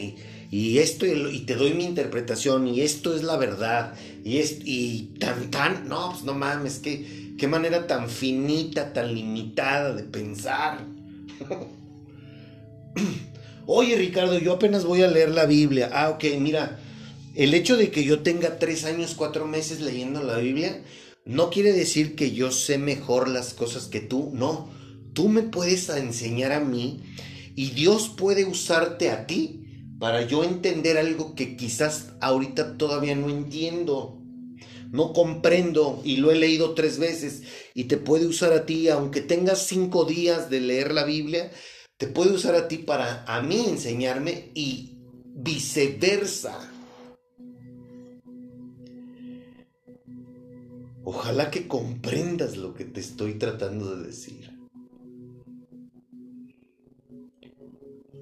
[0.53, 5.15] y, esto y te doy mi interpretación y esto es la verdad y, es, y
[5.19, 10.87] tan tan, no, pues no mames, qué, qué manera tan finita, tan limitada de pensar.
[13.67, 15.91] Oye Ricardo, yo apenas voy a leer la Biblia.
[15.93, 16.79] Ah, ok, mira,
[17.35, 20.85] el hecho de que yo tenga tres años, cuatro meses leyendo la Biblia,
[21.25, 24.69] no quiere decir que yo sé mejor las cosas que tú, no
[25.13, 27.03] tú me puedes enseñar a mí
[27.55, 29.62] y Dios puede usarte a ti
[30.03, 34.21] para yo entender algo que quizás ahorita todavía no entiendo,
[34.91, 39.21] no comprendo y lo he leído tres veces y te puede usar a ti, aunque
[39.21, 41.53] tengas cinco días de leer la Biblia,
[41.99, 44.97] te puede usar a ti para a mí enseñarme y
[45.37, 46.59] viceversa.
[51.05, 54.52] Ojalá que comprendas lo que te estoy tratando de decir.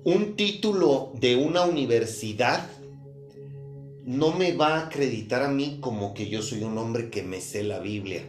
[0.05, 2.71] Un título de una universidad
[4.05, 7.41] no me va a acreditar a mí como que yo soy un hombre que me
[7.41, 8.23] sé la Biblia.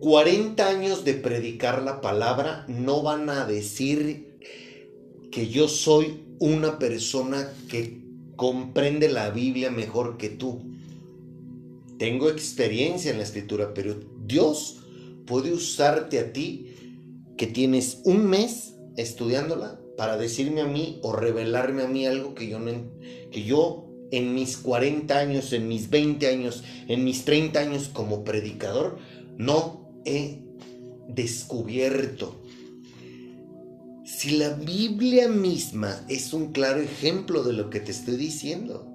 [0.00, 4.38] 40 años de predicar la palabra no van a decir
[5.32, 8.00] que yo soy una persona que
[8.36, 10.62] comprende la Biblia mejor que tú.
[11.98, 14.78] Tengo experiencia en la escritura, pero Dios
[15.26, 16.74] puede usarte a ti
[17.36, 22.48] que tienes un mes estudiándola para decirme a mí o revelarme a mí algo que
[22.48, 22.58] yo,
[23.30, 28.24] que yo en mis 40 años, en mis 20 años, en mis 30 años como
[28.24, 28.96] predicador,
[29.36, 30.38] no he
[31.06, 32.42] descubierto.
[34.06, 38.86] Si la Biblia misma es un claro ejemplo de lo que te estoy diciendo,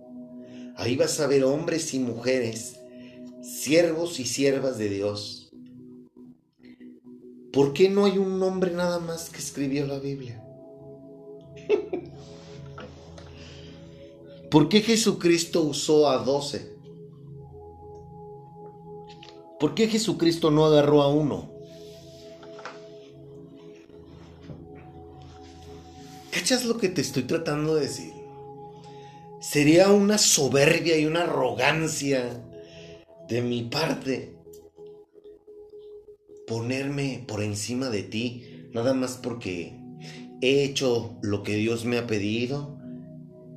[0.76, 2.80] ahí vas a ver hombres y mujeres,
[3.44, 5.52] siervos y siervas de Dios.
[7.54, 10.42] ¿Por qué no hay un hombre nada más que escribió la Biblia?
[14.52, 16.76] ¿Por qué Jesucristo usó a doce?
[19.60, 21.50] ¿Por qué Jesucristo no agarró a uno?
[26.32, 28.14] ¿Cachas lo que te estoy tratando de decir?
[29.40, 32.44] Sería una soberbia y una arrogancia
[33.28, 34.36] de mi parte
[36.46, 39.80] ponerme por encima de ti, nada más porque
[40.42, 42.78] he hecho lo que Dios me ha pedido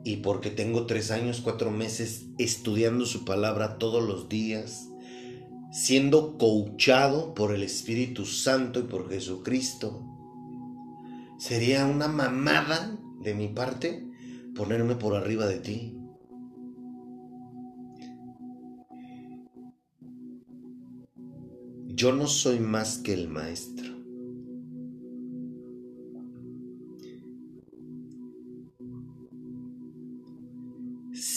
[0.05, 4.89] y porque tengo tres años, cuatro meses estudiando su palabra todos los días,
[5.73, 10.03] siendo coachado por el Espíritu Santo y por Jesucristo,
[11.39, 14.07] sería una mamada de mi parte
[14.55, 15.95] ponerme por arriba de ti.
[21.87, 23.98] Yo no soy más que el maestro.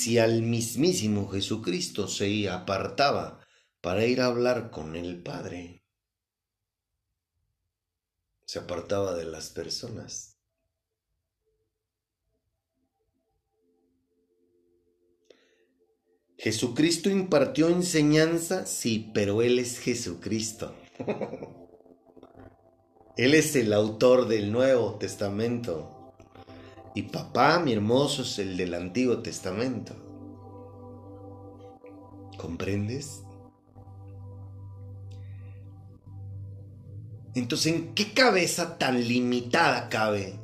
[0.01, 3.39] Si al mismísimo Jesucristo se apartaba
[3.81, 5.83] para ir a hablar con el Padre,
[8.47, 10.39] se apartaba de las personas.
[16.35, 20.73] Jesucristo impartió enseñanza, sí, pero Él es Jesucristo.
[23.17, 25.90] Él es el autor del Nuevo Testamento.
[26.93, 29.95] Y papá, mi hermoso, es el del Antiguo Testamento.
[32.37, 33.23] ¿Comprendes?
[37.33, 40.41] Entonces, ¿en qué cabeza tan limitada cabe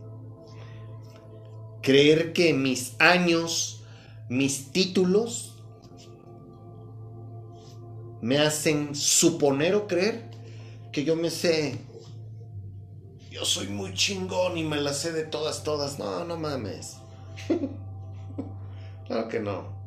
[1.87, 3.81] creer que mis años,
[4.27, 5.55] mis títulos,
[8.21, 10.29] me hacen suponer o creer
[10.91, 11.77] que yo me sé.
[13.37, 15.99] Yo soy muy chingón y me la sé de todas, todas.
[15.99, 16.97] No, no mames.
[19.05, 19.77] claro que no.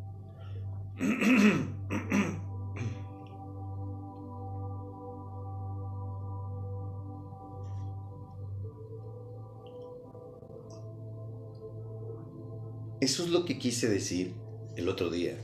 [13.00, 14.32] Eso es lo que quise decir
[14.76, 15.36] el otro día.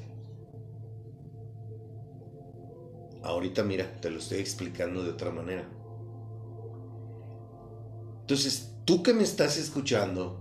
[3.25, 5.76] Ahorita mira, te lo estoy explicando de otra manera.
[8.27, 10.41] Entonces, tú que me estás escuchando,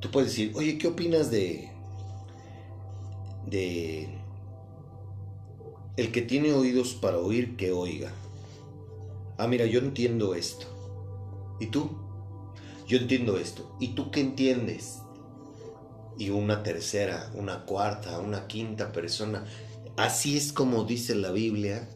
[0.00, 1.70] tú puedes decir, oye, ¿qué opinas de...
[3.46, 4.08] de...
[5.98, 8.12] el que tiene oídos para oír, que oiga?
[9.36, 10.66] Ah, mira, yo entiendo esto.
[11.60, 11.90] ¿Y tú?
[12.86, 13.76] Yo entiendo esto.
[13.78, 15.00] ¿Y tú qué entiendes?
[16.18, 19.44] y una tercera, una cuarta, una quinta persona.
[19.96, 21.88] Así es como dice la Biblia,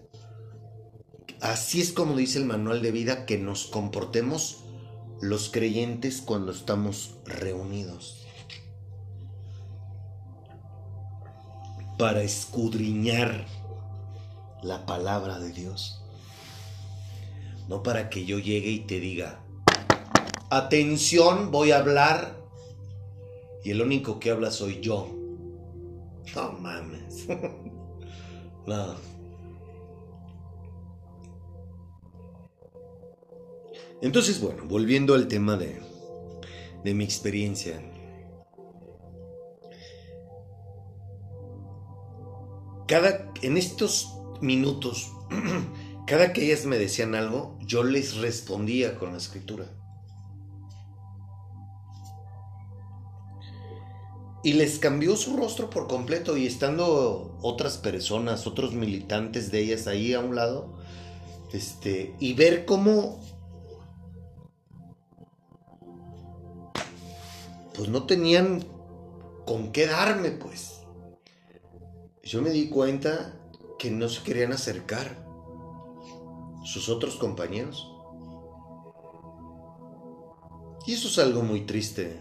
[1.40, 4.61] así es como dice el manual de vida que nos comportemos
[5.22, 8.26] los creyentes cuando estamos reunidos.
[11.96, 13.46] Para escudriñar
[14.64, 16.02] la palabra de Dios.
[17.68, 19.38] No para que yo llegue y te diga,
[20.50, 22.36] atención, voy a hablar
[23.62, 25.08] y el único que habla soy yo.
[26.34, 27.28] No mames.
[28.66, 29.11] no.
[34.02, 35.80] Entonces, bueno, volviendo al tema de,
[36.82, 37.80] de mi experiencia.
[42.88, 45.12] Cada, en estos minutos,
[46.06, 49.66] cada que ellas me decían algo, yo les respondía con la escritura.
[54.42, 59.86] Y les cambió su rostro por completo y estando otras personas, otros militantes de ellas
[59.86, 60.74] ahí a un lado,
[61.52, 63.20] este, y ver cómo
[67.74, 68.64] pues no tenían
[69.46, 70.80] con qué darme, pues.
[72.22, 73.38] Yo me di cuenta
[73.78, 75.26] que no se querían acercar
[76.64, 77.88] sus otros compañeros.
[80.86, 82.20] Y eso es algo muy triste.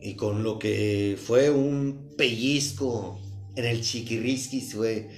[0.00, 3.25] Y con lo que fue un pellizco
[3.56, 5.08] en el chiquirisquis fue,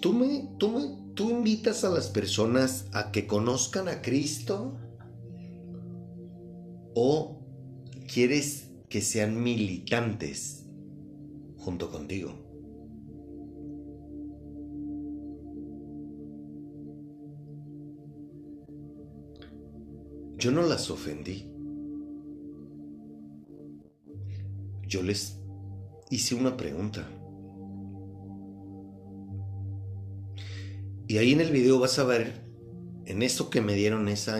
[0.00, 4.78] ¿tú, me, tú, me, ¿tú invitas a las personas a que conozcan a Cristo?
[6.94, 7.44] ¿O
[8.12, 10.64] quieres que sean militantes
[11.58, 12.46] junto contigo?
[20.38, 21.50] Yo no las ofendí.
[24.86, 25.40] Yo les
[26.10, 27.08] hice una pregunta.
[31.08, 32.44] Y ahí en el video vas a ver,
[33.04, 34.38] en eso que me dieron, esa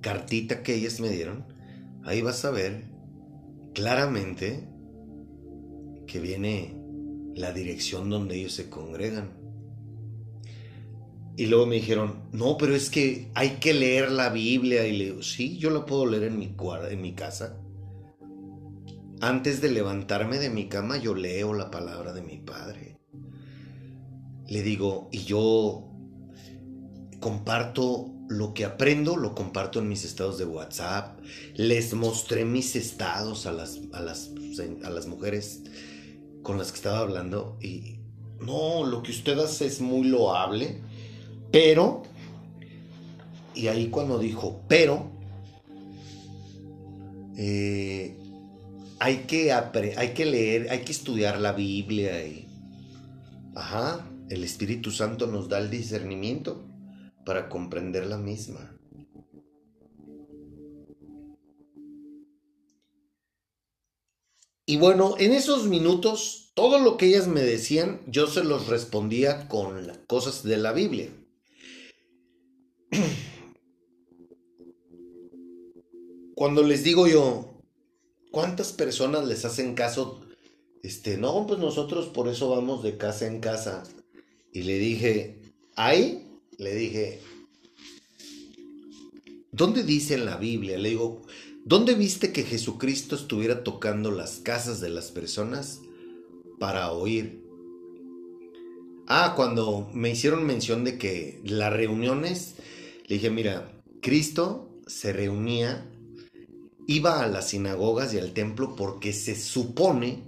[0.00, 1.44] cartita que ellas me dieron,
[2.04, 2.84] ahí vas a ver
[3.74, 4.68] claramente
[6.06, 6.76] que viene
[7.34, 9.38] la dirección donde ellos se congregan.
[11.36, 14.84] Y luego me dijeron, no, pero es que hay que leer la Biblia.
[14.88, 16.52] Y le digo, sí, yo la puedo leer en mi,
[16.90, 17.60] en mi casa.
[19.20, 22.87] Antes de levantarme de mi cama, yo leo la palabra de mi padre.
[24.48, 25.88] Le digo, y yo
[27.20, 31.20] comparto lo que aprendo, lo comparto en mis estados de WhatsApp.
[31.54, 34.30] Les mostré mis estados a las, a las,
[34.84, 35.62] a las mujeres
[36.42, 37.58] con las que estaba hablando.
[37.60, 38.00] Y
[38.40, 40.80] no, lo que usted hace es muy loable
[41.50, 42.02] pero,
[43.54, 45.10] y ahí cuando dijo, pero,
[47.36, 48.16] eh,
[48.98, 52.48] hay, que hay que leer, hay que estudiar la Biblia y,
[53.54, 56.66] ajá, el Espíritu Santo nos da el discernimiento
[57.24, 58.74] para comprender la misma.
[64.66, 69.48] Y bueno, en esos minutos, todo lo que ellas me decían, yo se los respondía
[69.48, 71.08] con cosas de la Biblia.
[76.34, 77.62] Cuando les digo yo,
[78.30, 80.20] ¿cuántas personas les hacen caso?
[80.82, 83.84] Este, no, pues nosotros por eso vamos de casa en casa.
[84.52, 85.36] Y le dije,
[85.76, 86.26] ¿hay?
[86.58, 87.20] Le dije,
[89.52, 90.78] ¿dónde dice en la Biblia?
[90.78, 91.22] Le digo,
[91.68, 95.82] ¿Dónde viste que Jesucristo estuviera tocando las casas de las personas
[96.58, 97.44] para oír?
[99.06, 102.54] Ah, cuando me hicieron mención de que las reuniones,
[103.06, 105.86] le dije, mira, Cristo se reunía,
[106.86, 110.22] iba a las sinagogas y al templo porque se supone,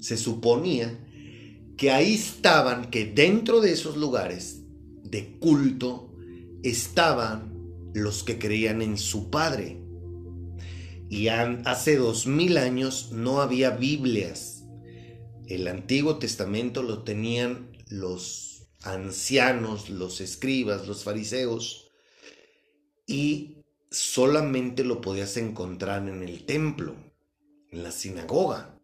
[0.00, 0.98] se suponía
[1.80, 4.64] que ahí estaban, que dentro de esos lugares
[5.02, 6.14] de culto
[6.62, 7.54] estaban
[7.94, 9.80] los que creían en su Padre
[11.08, 14.66] y hace dos mil años no había Biblias.
[15.46, 21.90] El Antiguo Testamento lo tenían los ancianos, los escribas, los fariseos,
[23.06, 23.56] y
[23.90, 26.94] solamente lo podías encontrar en el templo,
[27.70, 28.79] en la sinagoga.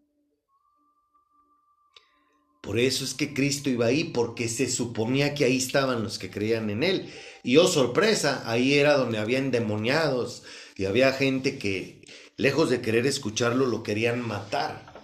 [2.67, 6.31] Por eso es que Cristo iba ahí, porque se suponía que ahí estaban los que
[6.31, 7.07] creían en Él.
[7.45, 10.43] Y oh sorpresa, ahí era donde había endemoniados
[10.77, 12.05] y había gente que
[12.37, 14.95] lejos de querer escucharlo, lo querían matar.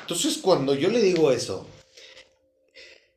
[0.00, 1.68] Entonces cuando yo le digo eso,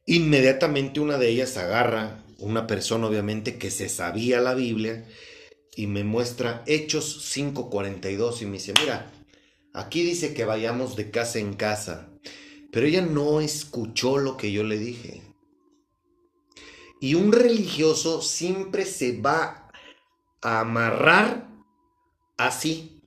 [0.07, 5.05] inmediatamente una de ellas agarra, una persona obviamente que se sabía la Biblia,
[5.75, 9.11] y me muestra Hechos 5:42 y me dice, mira,
[9.71, 12.10] aquí dice que vayamos de casa en casa,
[12.71, 15.21] pero ella no escuchó lo que yo le dije.
[16.99, 19.71] Y un religioso siempre se va
[20.41, 21.49] a amarrar
[22.37, 23.01] así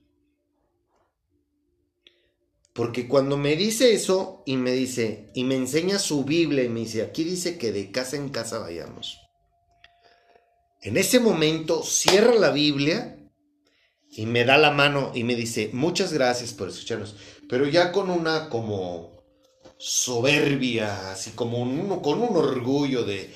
[2.75, 6.81] porque cuando me dice eso y me dice, y me enseña su Biblia y me
[6.81, 9.21] dice, aquí dice que de casa en casa vayamos.
[10.81, 13.17] En ese momento cierra la Biblia
[14.09, 17.15] y me da la mano y me dice, muchas gracias por escucharnos,
[17.47, 19.14] pero ya con una como
[19.77, 23.29] soberbia, así como un, con un orgullo de,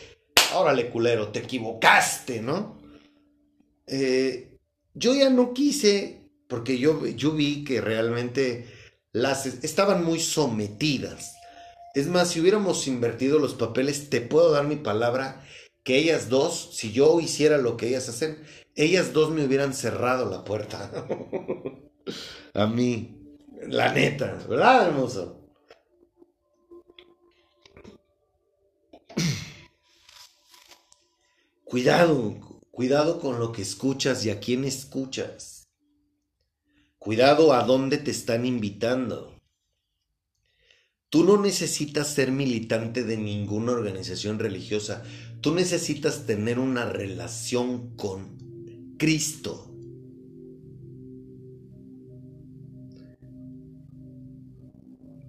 [0.56, 2.80] órale culero, te equivocaste, ¿no?
[3.88, 4.58] Eh,
[4.94, 8.68] yo ya no quise, porque yo, yo vi que realmente
[9.12, 11.36] las estaban muy sometidas.
[11.96, 15.44] Es más, si hubiéramos invertido los papeles, te puedo dar mi palabra
[15.84, 18.44] que ellas dos, si yo hiciera lo que ellas hacen,
[18.76, 20.92] ellas dos me hubieran cerrado la puerta.
[22.54, 23.20] A mí,
[23.68, 25.39] la neta, ¿verdad, hermoso?
[31.70, 35.68] Cuidado, cuidado con lo que escuchas y a quién escuchas.
[36.98, 39.36] Cuidado a dónde te están invitando.
[41.12, 45.04] Tú no necesitas ser militante de ninguna organización religiosa.
[45.42, 49.72] Tú necesitas tener una relación con Cristo.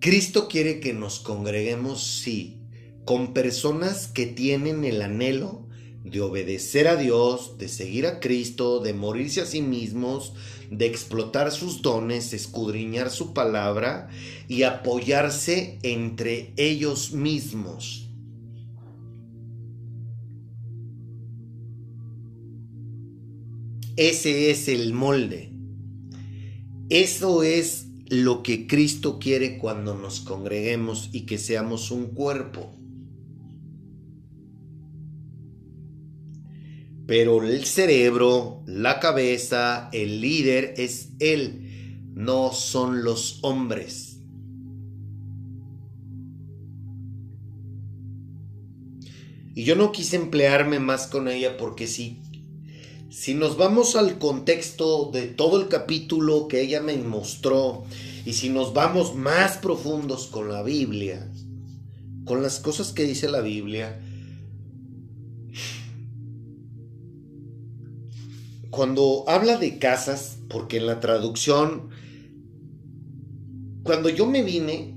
[0.00, 2.62] Cristo quiere que nos congreguemos, sí,
[3.04, 5.68] con personas que tienen el anhelo
[6.04, 10.32] de obedecer a Dios, de seguir a Cristo, de morirse a sí mismos,
[10.70, 14.08] de explotar sus dones, escudriñar su palabra
[14.48, 18.06] y apoyarse entre ellos mismos.
[23.96, 25.52] Ese es el molde.
[26.88, 32.79] Eso es lo que Cristo quiere cuando nos congreguemos y que seamos un cuerpo.
[37.10, 44.20] Pero el cerebro, la cabeza, el líder es Él, no son los hombres.
[49.56, 52.22] Y yo no quise emplearme más con ella porque si,
[53.10, 57.86] si nos vamos al contexto de todo el capítulo que ella me mostró
[58.24, 61.28] y si nos vamos más profundos con la Biblia,
[62.24, 64.00] con las cosas que dice la Biblia,
[68.70, 71.90] cuando habla de casas, porque en la traducción,
[73.82, 74.94] cuando yo me vine,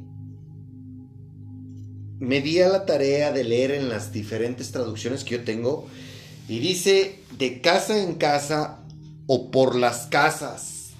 [2.19, 5.87] me di a la tarea de leer en las diferentes traducciones que yo tengo
[6.47, 8.79] y dice de casa en casa
[9.27, 10.91] o por las casas.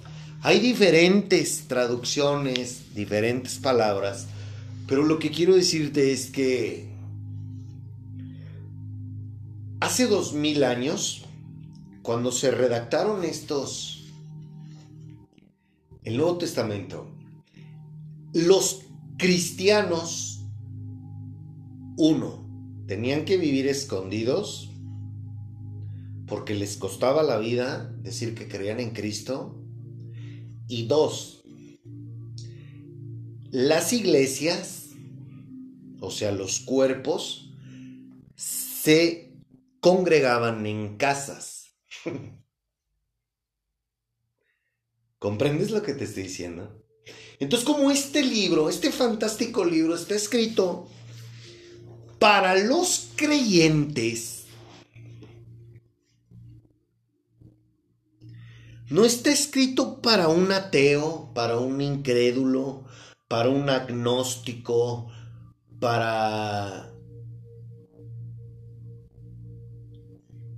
[0.42, 4.28] Hay diferentes traducciones, diferentes palabras,
[4.88, 6.90] pero lo que quiero decirte es que
[9.80, 11.23] hace dos mil años,
[12.04, 14.12] cuando se redactaron estos,
[16.04, 17.08] el Nuevo Testamento,
[18.34, 18.82] los
[19.18, 20.42] cristianos,
[21.98, 22.46] uno,
[22.88, 24.70] tenían que vivir escondidos
[26.28, 29.60] porque les costaba la vida decir que creían en Cristo.
[30.68, 31.44] Y dos,
[33.50, 34.90] las iglesias,
[36.02, 37.54] o sea, los cuerpos,
[38.36, 39.32] se
[39.80, 41.53] congregaban en casas.
[45.20, 46.84] ¿Comprendes lo que te estoy diciendo?
[47.40, 50.88] Entonces, como este libro, este fantástico libro está escrito
[52.20, 54.46] para los creyentes,
[58.90, 62.86] no está escrito para un ateo, para un incrédulo,
[63.28, 65.12] para un agnóstico,
[65.80, 66.94] para...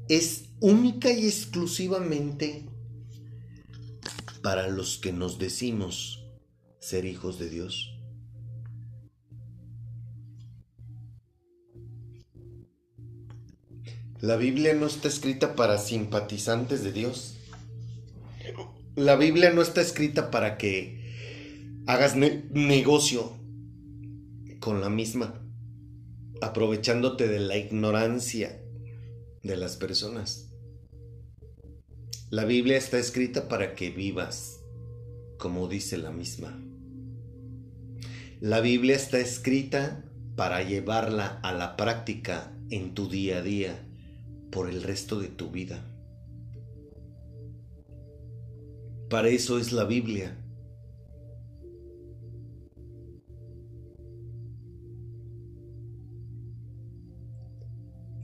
[0.10, 2.66] Es única y exclusivamente
[4.42, 6.24] para los que nos decimos
[6.80, 7.92] ser hijos de Dios.
[14.22, 17.38] La Biblia no está escrita para simpatizantes de Dios.
[18.96, 23.38] La Biblia no está escrita para que hagas negocio
[24.60, 25.42] con la misma,
[26.42, 28.62] aprovechándote de la ignorancia
[29.44, 30.45] de las personas.
[32.36, 34.60] La Biblia está escrita para que vivas,
[35.38, 36.62] como dice la misma.
[38.42, 40.04] La Biblia está escrita
[40.36, 43.80] para llevarla a la práctica en tu día a día
[44.52, 45.80] por el resto de tu vida.
[49.10, 50.38] Para eso es la Biblia.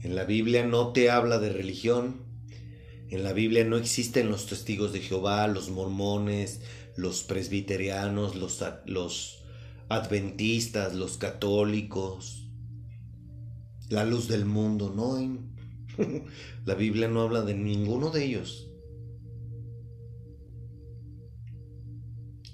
[0.02, 2.31] En la Biblia no te habla de religión.
[3.12, 6.62] En la Biblia no existen los testigos de Jehová, los mormones,
[6.96, 9.42] los presbiterianos, los,
[9.90, 12.48] adventistas, los católicos,
[13.90, 14.90] la luz del mundo.
[14.96, 15.18] No,
[16.64, 18.70] la Biblia no habla de ninguno de ellos.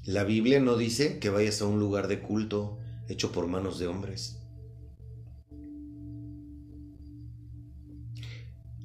[0.03, 3.87] La Biblia no dice que vayas a un lugar de culto hecho por manos de
[3.87, 4.38] hombres.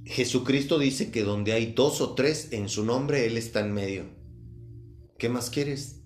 [0.05, 4.05] Jesucristo dice que donde hay dos o tres en su nombre, Él está en medio.
[5.17, 6.01] ¿Qué más quieres?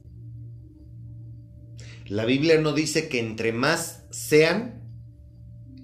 [2.05, 4.77] La Biblia no dice que entre más sean,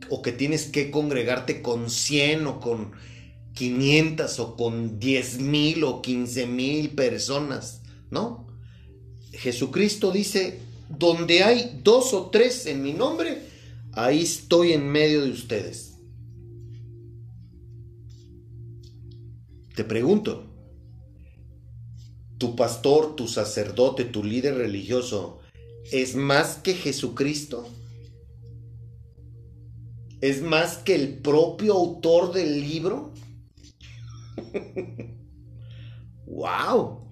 [0.10, 2.92] o que tienes que congregarte con 100 o con
[3.54, 8.48] 500 o con 10 mil o 15 mil personas, ¿no?
[9.32, 10.60] Jesucristo dice,
[10.90, 13.42] donde hay dos o tres en mi nombre,
[13.94, 15.93] ahí estoy en medio de ustedes.
[19.76, 20.46] Te pregunto,
[22.38, 25.40] ¿tu pastor, tu sacerdote, tu líder religioso
[25.92, 27.68] es más que Jesucristo?
[30.22, 33.14] ¿Es más que el propio autor del libro?
[36.28, 37.12] ¡Wow!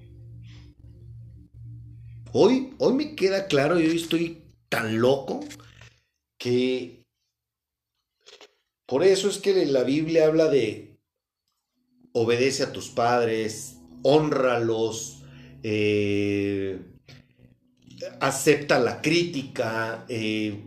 [2.31, 5.39] Hoy, hoy me queda claro y hoy estoy tan loco
[6.37, 7.03] que
[8.85, 10.90] por eso es que la Biblia habla de
[12.13, 15.23] obedece a tus padres, honralos,
[15.63, 16.79] eh,
[18.19, 20.63] acepta la crítica, eh,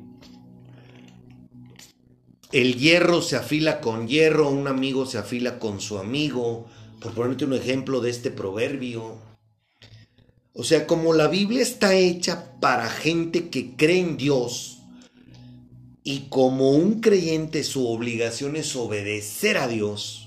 [2.53, 6.67] el hierro se afila con hierro, un amigo se afila con su amigo,
[7.01, 9.19] por ponerte un ejemplo de este proverbio.
[10.53, 14.75] O sea, como la Biblia está hecha para gente que cree en Dios,
[16.05, 20.24] y como un creyente su obligación es obedecer a Dios,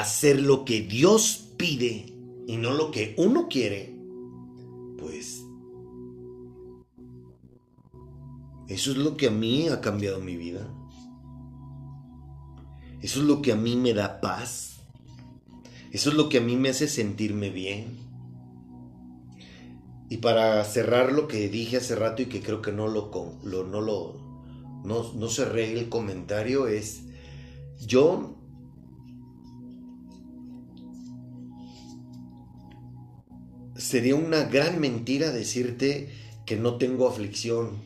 [0.00, 2.14] hacer lo que Dios pide
[2.46, 3.96] y no lo que uno quiere,
[4.98, 5.44] pues
[8.68, 10.66] eso es lo que a mí ha cambiado mi vida.
[13.00, 14.78] Eso es lo que a mí me da paz.
[15.90, 17.98] Eso es lo que a mí me hace sentirme bien.
[20.08, 23.10] Y para cerrar lo que dije hace rato y que creo que no lo,
[23.42, 24.22] no lo
[24.84, 27.02] no, no cerré el comentario es
[27.86, 28.36] yo
[33.82, 36.08] sería una gran mentira decirte
[36.46, 37.82] que no tengo aflicción.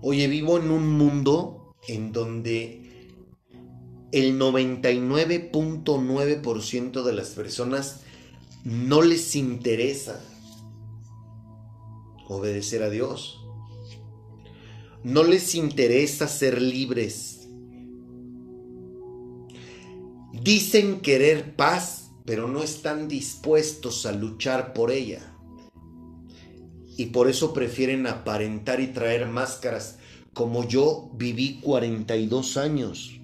[0.00, 3.10] Oye, vivo en un mundo en donde
[4.12, 8.02] el 99.9% de las personas
[8.64, 10.20] no les interesa
[12.28, 13.36] obedecer a Dios.
[15.02, 17.48] no les interesa ser libres.
[20.32, 21.99] Dicen querer paz,
[22.30, 25.34] pero no están dispuestos a luchar por ella.
[26.96, 29.98] Y por eso prefieren aparentar y traer máscaras,
[30.32, 33.20] como yo viví 42 años.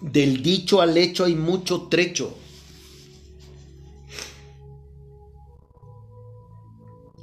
[0.00, 2.34] Del dicho al hecho hay mucho trecho.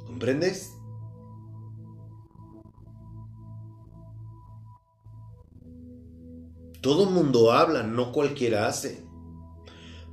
[0.06, 0.70] ¿Comprendes?
[6.80, 9.04] Todo mundo habla, no cualquiera hace.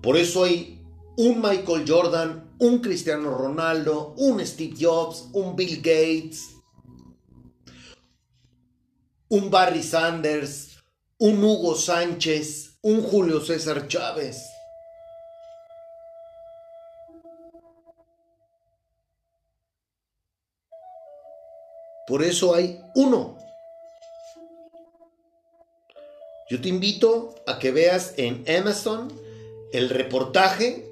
[0.02, 0.86] Por eso hay
[1.18, 6.56] un Michael Jordan, un Cristiano Ronaldo, un Steve Jobs, un Bill Gates,
[9.30, 10.78] un Barry Sanders,
[11.18, 14.44] un Hugo Sánchez, un Julio César Chávez.
[22.08, 23.47] Por eso hay uno.
[26.50, 29.12] Yo te invito a que veas en Amazon
[29.74, 30.90] el reportaje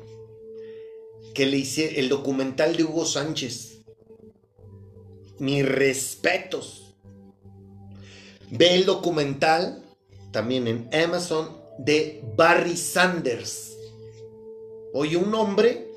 [1.33, 3.79] que le hice, el documental de Hugo Sánchez.
[5.39, 6.93] Mis respetos.
[8.51, 9.81] Ve el documental
[10.31, 13.77] también en Amazon de Barry Sanders.
[14.93, 15.87] Oye, un hombre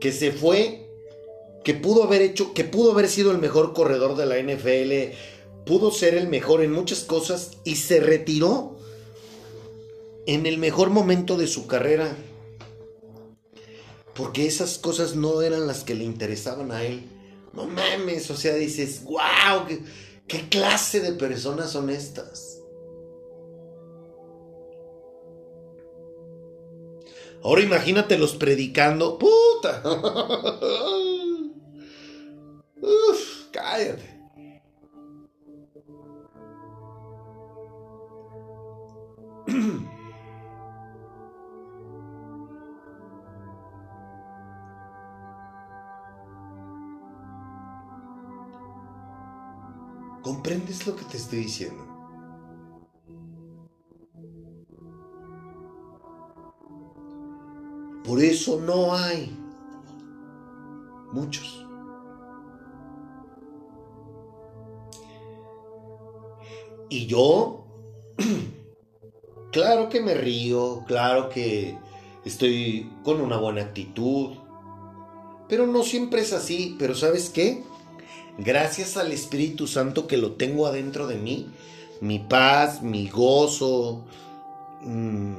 [0.00, 0.88] que se fue,
[1.62, 5.16] que pudo haber hecho, que pudo haber sido el mejor corredor de la NFL,
[5.64, 8.79] pudo ser el mejor en muchas cosas y se retiró
[10.34, 12.16] en el mejor momento de su carrera.
[14.14, 17.02] Porque esas cosas no eran las que le interesaban a él.
[17.52, 19.66] No mames, o sea, dices, wow,
[20.28, 22.60] qué, clase de personas son estas.
[27.42, 29.18] Ahora imagínatelos predicando.
[29.18, 29.82] ¡Puta!
[32.80, 34.20] Uf, cállate.
[50.30, 51.84] ¿Comprendes lo que te estoy diciendo?
[58.04, 59.36] Por eso no hay
[61.12, 61.66] muchos.
[66.88, 67.64] Y yo,
[69.50, 71.76] claro que me río, claro que
[72.24, 74.36] estoy con una buena actitud,
[75.48, 76.76] pero no siempre es así.
[76.78, 77.64] Pero ¿sabes qué?
[78.42, 81.50] Gracias al Espíritu Santo que lo tengo adentro de mí,
[82.00, 84.06] mi paz, mi gozo,
[84.80, 85.34] mmm,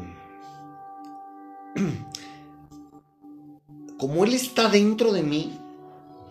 [3.98, 5.58] como Él está dentro de mí,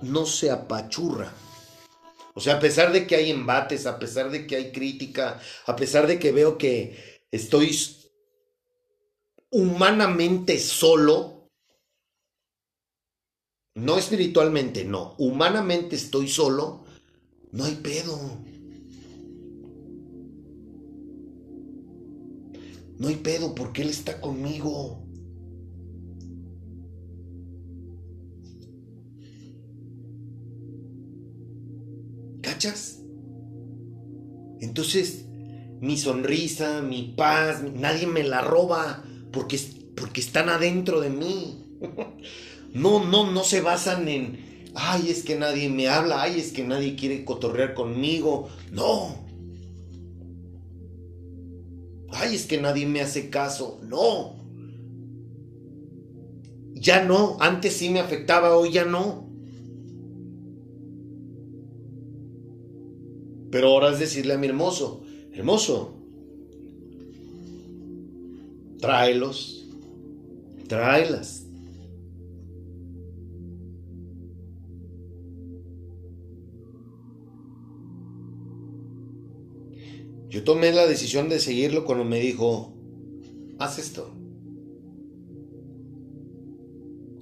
[0.02, 1.32] no se apachurra.
[2.34, 5.74] O sea, a pesar de que hay embates, a pesar de que hay crítica, a
[5.74, 7.76] pesar de que veo que estoy
[9.50, 11.39] humanamente solo,
[13.81, 16.85] no espiritualmente, no, humanamente estoy solo,
[17.53, 18.18] no hay pedo.
[22.99, 25.01] No hay pedo porque Él está conmigo.
[34.61, 35.24] Entonces,
[35.81, 39.03] mi sonrisa, mi paz, nadie me la roba
[39.33, 39.59] porque,
[39.97, 41.64] porque están adentro de mí.
[42.72, 44.38] No, no, no se basan en,
[44.74, 48.48] ay, es que nadie me habla, ay, es que nadie quiere cotorrear conmigo.
[48.72, 49.14] No.
[52.12, 53.80] Ay, es que nadie me hace caso.
[53.82, 54.34] No.
[56.74, 59.28] Ya no, antes sí me afectaba, hoy ya no.
[63.50, 65.02] Pero ahora es decirle a mi hermoso,
[65.32, 65.94] hermoso,
[68.80, 69.66] tráelos,
[70.68, 71.39] tráelas.
[80.31, 82.72] Yo tomé la decisión de seguirlo cuando me dijo,
[83.59, 84.14] haz esto.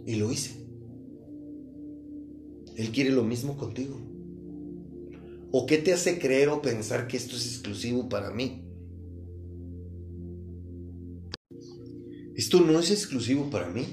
[0.05, 0.67] Y lo hice.
[2.77, 3.97] Él quiere lo mismo contigo.
[5.51, 8.63] ¿O qué te hace creer o pensar que esto es exclusivo para mí?
[12.37, 13.87] Esto no es exclusivo para mí.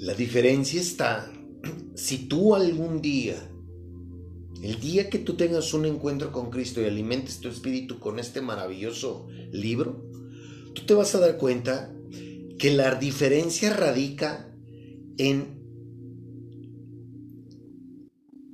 [0.00, 1.32] La diferencia está,
[1.94, 3.36] si tú algún día,
[4.66, 8.40] el día que tú tengas un encuentro con Cristo y alimentes tu espíritu con este
[8.40, 10.10] maravilloso libro,
[10.74, 11.94] tú te vas a dar cuenta
[12.58, 14.52] que la diferencia radica
[15.18, 15.62] en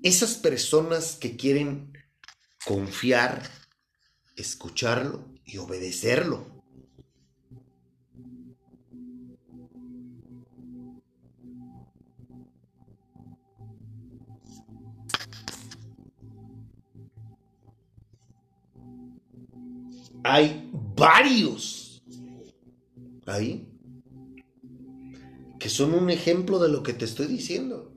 [0.02, 1.94] esas personas que quieren
[2.66, 3.48] confiar,
[4.36, 6.61] escucharlo y obedecerlo.
[20.24, 22.02] Hay varios
[23.26, 23.66] ahí
[25.58, 27.92] que son un ejemplo de lo que te estoy diciendo.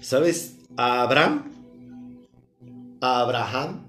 [0.00, 0.56] ¿Sabes?
[0.76, 1.52] A Abraham,
[3.00, 3.86] a Abraham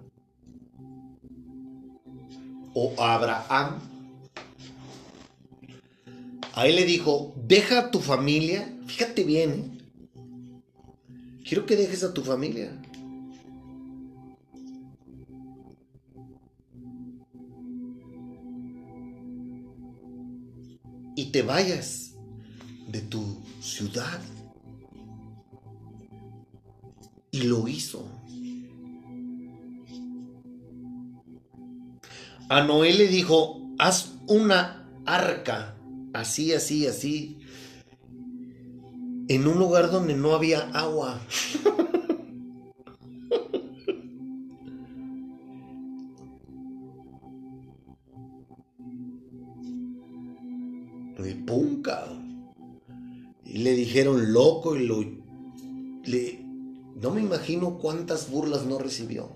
[2.73, 3.79] o Abraham,
[6.53, 9.73] a él le dijo, deja a tu familia, fíjate bien, ¿eh?
[11.47, 12.71] quiero que dejes a tu familia.
[21.33, 22.13] Te vayas
[22.87, 24.21] de tu ciudad.
[27.31, 28.07] Y lo hizo.
[32.49, 35.75] A Noé le dijo, haz una arca,
[36.13, 37.39] así, así, así,
[39.27, 41.19] en un lugar donde no había agua.
[53.45, 55.01] Y le dijeron loco y lo...
[56.05, 56.43] Le,
[57.01, 59.29] no me imagino cuántas burlas no recibió.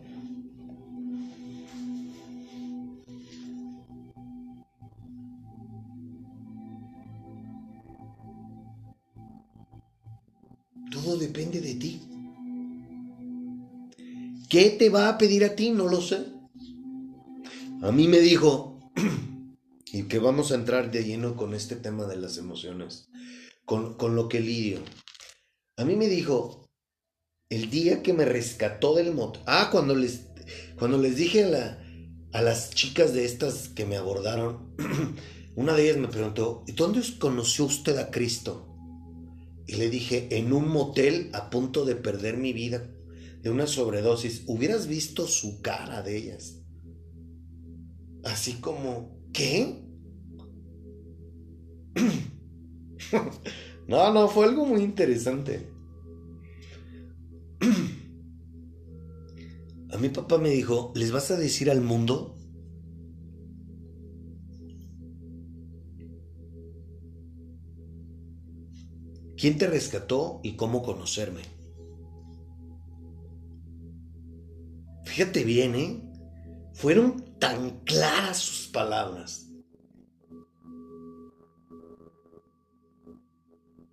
[10.91, 12.01] Todo depende de ti.
[14.49, 15.71] ¿Qué te va a pedir a ti?
[15.71, 16.25] No lo sé.
[17.81, 18.79] A mí me dijo,
[19.97, 23.09] y que vamos a entrar de lleno con este tema de las emociones,
[23.65, 24.79] con, lo que lidio.
[25.75, 26.67] A mí me dijo,
[27.49, 30.27] el día que me rescató del moto, ah, cuando les,
[30.77, 31.83] cuando les dije a, la,
[32.31, 34.75] a las chicas de estas que me abordaron,
[35.55, 38.77] una de ellas me preguntó, ¿y dónde conoció usted a Cristo?
[39.65, 42.87] Y le dije, en un motel a punto de perder mi vida
[43.41, 44.43] de una sobredosis.
[44.45, 46.59] Hubieras visto su cara de ellas.
[48.23, 49.86] Así como, ¿qué?
[53.87, 55.69] no, no, fue algo muy interesante.
[59.89, 62.37] A mi papá me dijo, ¿les vas a decir al mundo?
[69.37, 71.41] ¿Quién te rescató y cómo conocerme?
[75.05, 76.03] Fíjate bien, ¿eh?
[76.73, 79.46] Fueron tan claras sus palabras.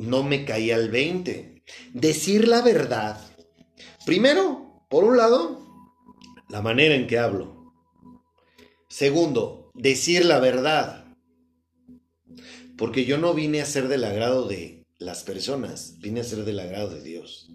[0.00, 1.62] no me caía al 20.
[1.92, 3.20] Decir la verdad.
[4.06, 5.60] Primero, por un lado,
[6.48, 7.74] la manera en que hablo.
[8.88, 11.04] Segundo, decir la verdad.
[12.76, 16.60] Porque yo no vine a ser del agrado de las personas, vine a ser del
[16.60, 17.50] agrado de Dios.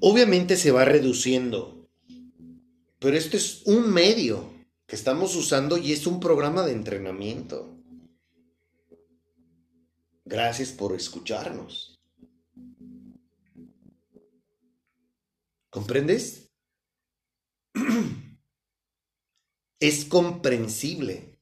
[0.00, 1.88] Obviamente se va reduciendo,
[2.98, 4.52] pero este es un medio
[4.86, 7.77] que estamos usando y es un programa de entrenamiento.
[10.28, 11.98] Gracias por escucharnos.
[15.70, 16.50] ¿Comprendes?
[19.80, 21.40] Es comprensible.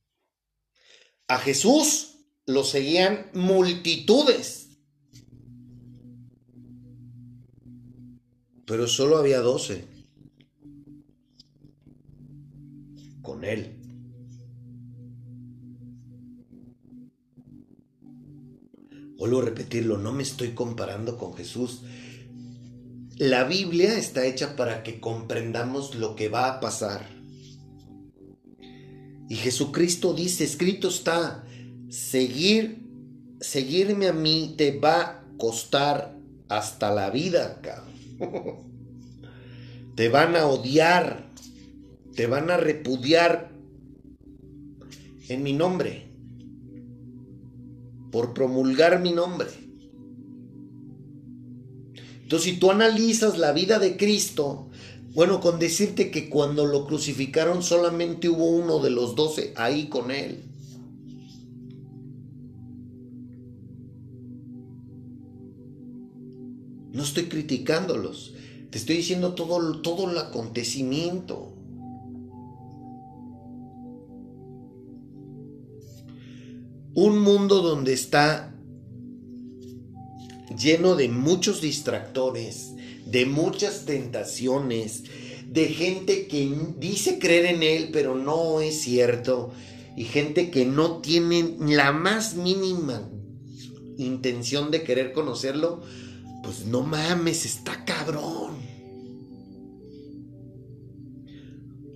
[1.26, 4.68] A Jesús lo seguían multitudes.
[8.66, 9.88] Pero solo había doce.
[13.22, 13.85] Con él.
[19.16, 21.82] Vuelvo a repetirlo, no me estoy comparando con Jesús.
[23.16, 27.08] La Biblia está hecha para que comprendamos lo que va a pasar.
[29.28, 31.44] Y Jesucristo dice, escrito está,
[31.88, 32.84] seguir,
[33.40, 36.16] seguirme a mí te va a costar
[36.48, 37.60] hasta la vida.
[39.94, 41.32] Te van a odiar,
[42.14, 43.50] te van a repudiar
[45.28, 46.05] en mi nombre,
[48.16, 49.46] por promulgar mi nombre.
[52.22, 54.70] Entonces, si tú analizas la vida de Cristo,
[55.12, 60.10] bueno, con decirte que cuando lo crucificaron solamente hubo uno de los doce ahí con
[60.10, 60.44] él.
[66.94, 68.32] No estoy criticándolos,
[68.70, 71.52] te estoy diciendo todo, todo el acontecimiento.
[76.96, 78.54] Un mundo donde está
[80.58, 82.72] lleno de muchos distractores,
[83.04, 85.04] de muchas tentaciones,
[85.46, 89.52] de gente que dice creer en Él, pero no es cierto,
[89.94, 93.06] y gente que no tiene la más mínima
[93.98, 95.82] intención de querer conocerlo,
[96.42, 98.56] pues no mames, está cabrón.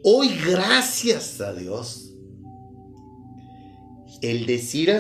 [0.05, 2.10] Hoy, gracias a Dios,
[4.23, 4.93] el decir,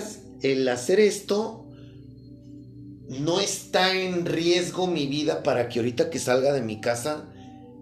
[0.42, 1.66] el hacer esto,
[3.08, 7.28] no está en riesgo mi vida para que ahorita que salga de mi casa,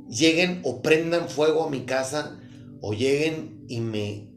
[0.08, 2.40] lleguen o prendan fuego a mi casa,
[2.80, 4.28] o lleguen y me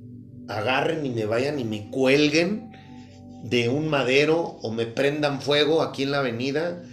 [0.47, 2.71] agarren y me vayan y me cuelguen
[3.43, 6.83] de un madero, o me prendan fuego aquí en la avenida.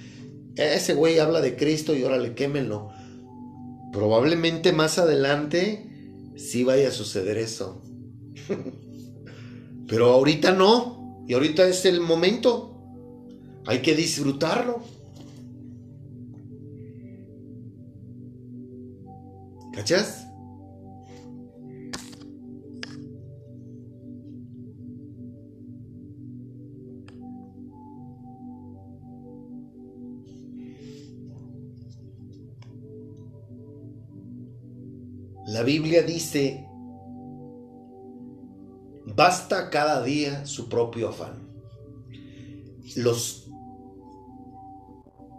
[0.56, 2.90] Ese güey habla de Cristo y órale, quémenlo.
[3.92, 7.82] Probablemente más adelante sí vaya a suceder eso.
[9.88, 11.24] Pero ahorita no.
[11.26, 12.74] Y ahorita es el momento.
[13.66, 14.82] Hay que disfrutarlo.
[19.72, 20.26] ¿Cachas?
[35.46, 36.67] La Biblia dice
[39.18, 41.40] Basta cada día su propio afán.
[42.94, 43.50] Los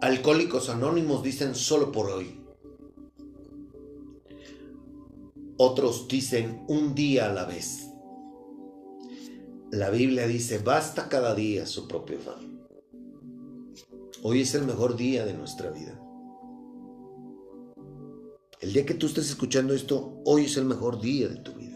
[0.02, 2.44] alcohólicos anónimos dicen solo por hoy.
[5.56, 7.88] Otros dicen un día a la vez.
[9.70, 12.60] La Biblia dice, basta cada día su propio afán.
[14.22, 15.98] Hoy es el mejor día de nuestra vida.
[18.60, 21.69] El día que tú estés escuchando esto, hoy es el mejor día de tu vida.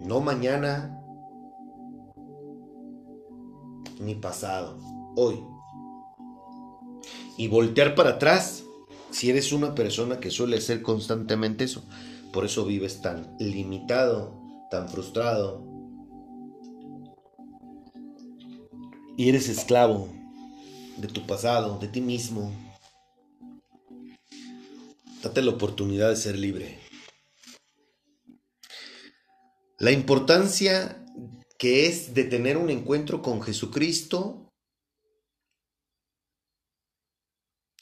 [0.00, 0.96] No mañana
[4.00, 4.78] ni pasado,
[5.14, 5.44] hoy.
[7.36, 8.64] Y voltear para atrás
[9.10, 11.84] si eres una persona que suele ser constantemente eso.
[12.32, 14.40] Por eso vives tan limitado,
[14.70, 15.62] tan frustrado.
[19.18, 20.08] Y eres esclavo
[20.96, 22.50] de tu pasado, de ti mismo.
[25.22, 26.79] Date la oportunidad de ser libre.
[29.80, 31.02] La importancia
[31.58, 34.52] que es de tener un encuentro con Jesucristo.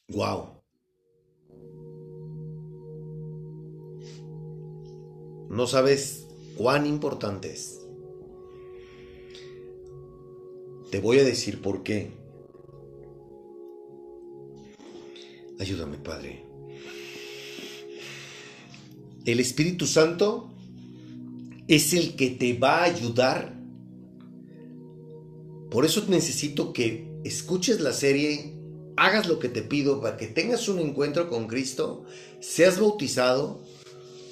[0.06, 0.62] Wow.
[5.50, 7.80] No sabes cuán importante es.
[10.92, 12.12] Te voy a decir por qué.
[15.58, 16.44] Ayúdame, Padre.
[19.24, 20.52] El Espíritu Santo
[21.68, 23.54] es el que te va a ayudar.
[25.70, 28.54] Por eso necesito que escuches la serie,
[28.96, 32.04] hagas lo que te pido para que tengas un encuentro con Cristo,
[32.40, 33.60] seas bautizado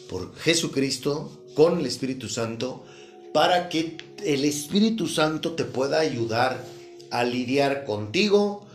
[0.09, 2.85] por Jesucristo con el Espíritu Santo,
[3.35, 6.65] para que el Espíritu Santo te pueda ayudar
[7.11, 8.67] a lidiar contigo,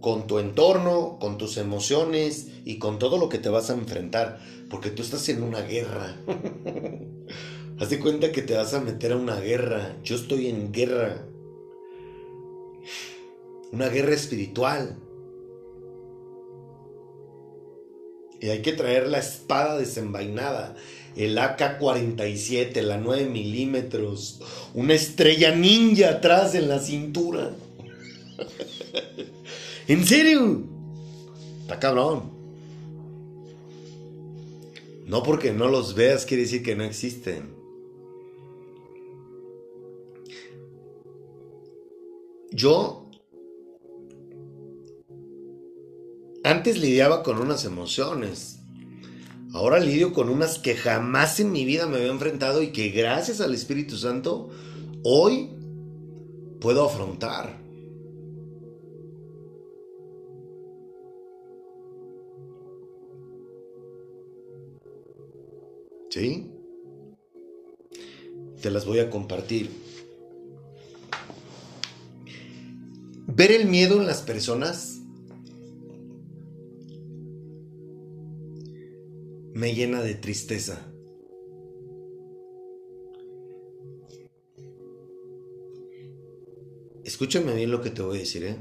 [0.00, 4.38] con tu entorno, con tus emociones y con todo lo que te vas a enfrentar,
[4.70, 6.16] porque tú estás en una guerra.
[7.84, 9.94] Haz de cuenta que te vas a meter a una guerra.
[10.02, 11.26] Yo estoy en guerra.
[13.72, 14.96] Una guerra espiritual.
[18.40, 20.76] Y hay que traer la espada desenvainada.
[21.14, 24.40] El AK-47, la 9 milímetros.
[24.72, 27.54] Una estrella ninja atrás en la cintura.
[29.88, 30.64] ¿En serio?
[31.60, 32.32] Está cabrón.
[35.04, 37.53] No porque no los veas quiere decir que no existen.
[42.54, 43.04] Yo
[46.44, 48.60] antes lidiaba con unas emociones.
[49.52, 53.40] Ahora lidio con unas que jamás en mi vida me había enfrentado y que gracias
[53.40, 54.50] al Espíritu Santo
[55.02, 55.50] hoy
[56.60, 57.62] puedo afrontar.
[66.10, 66.50] ¿Sí?
[68.60, 69.93] Te las voy a compartir.
[73.26, 75.00] Ver el miedo en las personas
[79.54, 80.90] me llena de tristeza.
[87.04, 88.56] Escúchame bien lo que te voy a decir, ¿eh?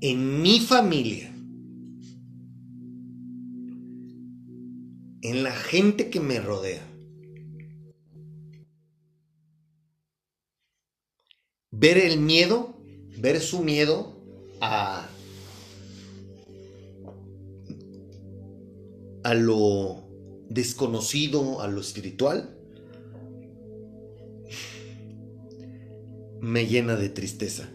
[0.00, 1.34] En mi familia,
[5.22, 6.82] en la gente que me rodea,
[11.76, 12.74] ver el miedo,
[13.18, 14.12] ver su miedo
[14.60, 15.08] a,
[19.22, 20.04] a lo
[20.48, 22.56] desconocido, a lo espiritual,
[26.40, 27.68] me llena de tristeza.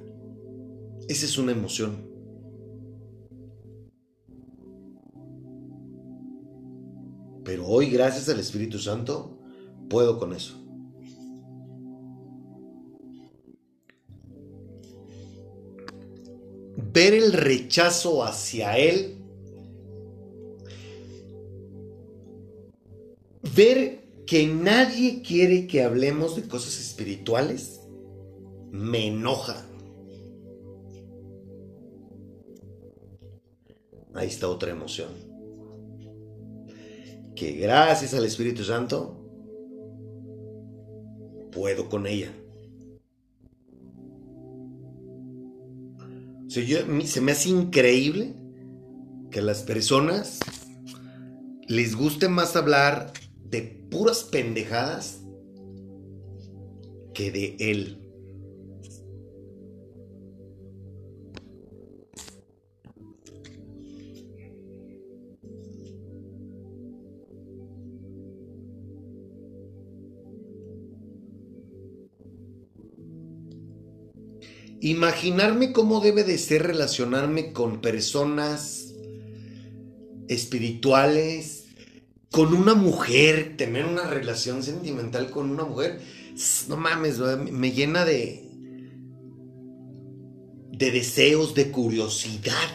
[1.08, 2.08] Esa es una emoción.
[7.44, 9.40] Pero hoy, gracias al Espíritu Santo,
[9.90, 10.59] puedo con eso.
[17.00, 19.16] Ver el rechazo hacia Él.
[23.56, 27.80] Ver que nadie quiere que hablemos de cosas espirituales
[28.72, 29.66] me enoja.
[34.14, 35.14] Ahí está otra emoción.
[37.34, 39.16] Que gracias al Espíritu Santo
[41.54, 42.34] puedo con ella.
[46.50, 48.34] Se me hace increíble
[49.30, 50.40] que a las personas
[51.68, 53.14] les guste más hablar
[53.44, 53.62] de
[53.92, 55.22] puras pendejadas
[57.14, 58.09] que de él.
[74.81, 78.93] Imaginarme cómo debe de ser relacionarme con personas
[80.27, 81.65] espirituales,
[82.31, 85.99] con una mujer, tener una relación sentimental con una mujer,
[86.68, 87.19] no mames,
[87.51, 88.49] me llena de
[90.80, 92.69] de deseos, de curiosidad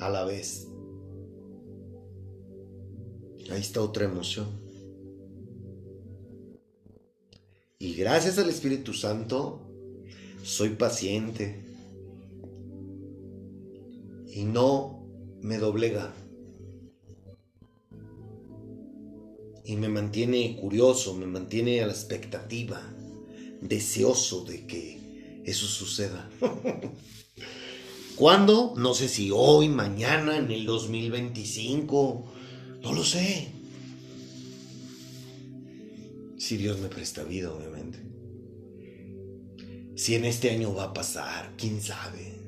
[0.00, 0.66] a la vez.
[3.50, 4.46] Ahí está otra emoción.
[7.78, 9.67] Y gracias al Espíritu Santo
[10.42, 11.64] soy paciente
[14.32, 15.04] y no
[15.40, 16.14] me doblega.
[19.64, 22.80] Y me mantiene curioso, me mantiene a la expectativa,
[23.60, 26.30] deseoso de que eso suceda.
[28.16, 28.74] ¿Cuándo?
[28.76, 32.24] No sé si hoy, mañana, en el 2025,
[32.82, 33.48] no lo sé.
[36.38, 38.07] Si Dios me presta vida, obviamente.
[39.98, 42.38] Si en este año va a pasar, quién sabe.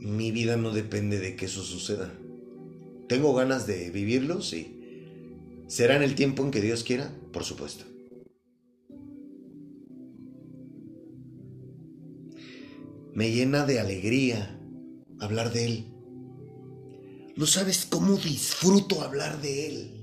[0.00, 2.10] Mi vida no depende de que eso suceda.
[3.06, 4.40] ¿Tengo ganas de vivirlo?
[4.40, 4.80] Sí.
[5.66, 7.12] ¿Será en el tiempo en que Dios quiera?
[7.34, 7.84] Por supuesto.
[13.12, 14.58] Me llena de alegría
[15.20, 15.84] hablar de Él.
[17.36, 19.95] No sabes cómo disfruto hablar de Él.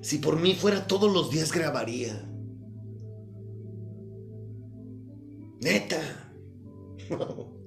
[0.00, 2.24] Si por mí fuera todos los días grabaría.
[5.60, 6.00] Neta.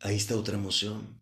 [0.00, 1.20] Ahí está otra emoción.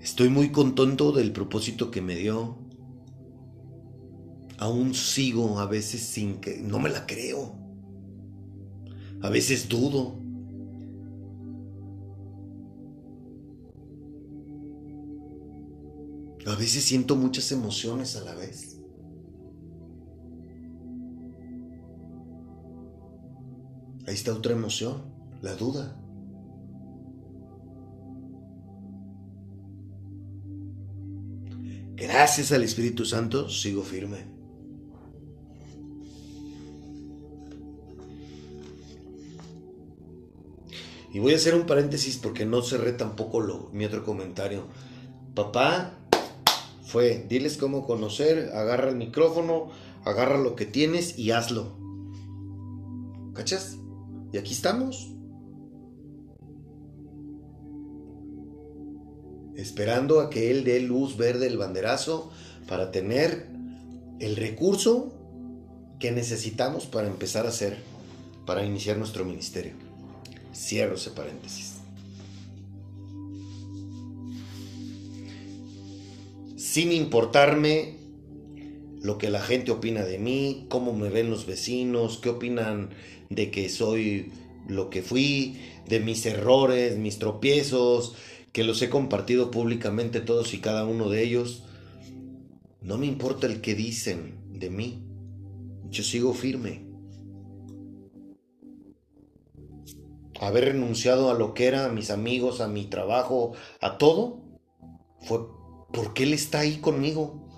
[0.00, 2.58] Estoy muy contento del propósito que me dio.
[4.58, 6.58] Aún sigo a veces sin que...
[6.58, 7.63] No me la creo.
[9.24, 10.18] A veces dudo.
[16.46, 18.78] A veces siento muchas emociones a la vez.
[24.06, 25.02] Ahí está otra emoción,
[25.40, 25.98] la duda.
[31.94, 34.33] Gracias al Espíritu Santo sigo firme.
[41.14, 44.64] Y voy a hacer un paréntesis porque no cerré tampoco lo, mi otro comentario.
[45.36, 45.92] Papá
[46.84, 49.70] fue, diles cómo conocer, agarra el micrófono,
[50.04, 51.78] agarra lo que tienes y hazlo.
[53.32, 53.76] ¿Cachas?
[54.32, 55.14] Y aquí estamos.
[59.54, 62.32] Esperando a que él dé luz verde el banderazo
[62.66, 63.46] para tener
[64.18, 65.14] el recurso
[66.00, 67.78] que necesitamos para empezar a hacer,
[68.46, 69.83] para iniciar nuestro ministerio.
[70.54, 71.74] Cierro ese paréntesis.
[76.56, 77.96] Sin importarme
[79.02, 82.90] lo que la gente opina de mí, cómo me ven los vecinos, qué opinan
[83.28, 84.32] de que soy
[84.66, 88.14] lo que fui, de mis errores, mis tropiezos,
[88.52, 91.64] que los he compartido públicamente todos y cada uno de ellos.
[92.80, 95.02] No me importa el que dicen de mí.
[95.90, 96.83] Yo sigo firme.
[100.44, 104.42] Haber renunciado a lo que era, a mis amigos, a mi trabajo, a todo,
[105.22, 105.40] fue
[105.90, 107.48] porque Él está ahí conmigo.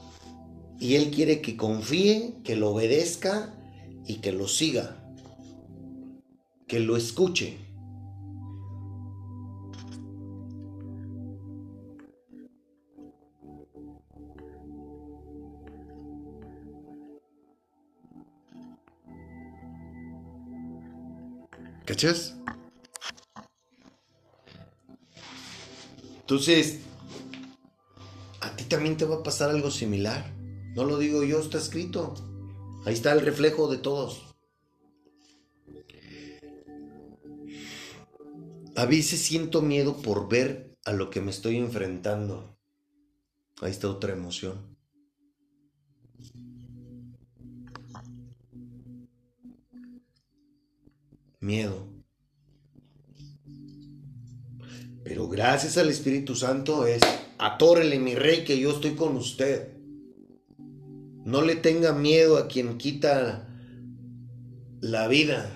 [0.78, 3.54] Y Él quiere que confíe, que lo obedezca
[4.06, 5.02] y que lo siga.
[6.68, 7.58] Que lo escuche.
[21.84, 22.36] ¿Cachas?
[26.26, 26.80] Entonces,
[28.40, 30.34] a ti también te va a pasar algo similar.
[30.74, 32.14] No lo digo yo, está escrito.
[32.84, 34.34] Ahí está el reflejo de todos.
[38.74, 42.58] A veces siento miedo por ver a lo que me estoy enfrentando.
[43.62, 44.76] Ahí está otra emoción.
[51.38, 51.95] Miedo.
[55.06, 57.00] Pero gracias al Espíritu Santo es,
[57.38, 59.68] atórele mi rey que yo estoy con usted.
[61.24, 63.46] No le tenga miedo a quien quita
[64.80, 65.48] la vida.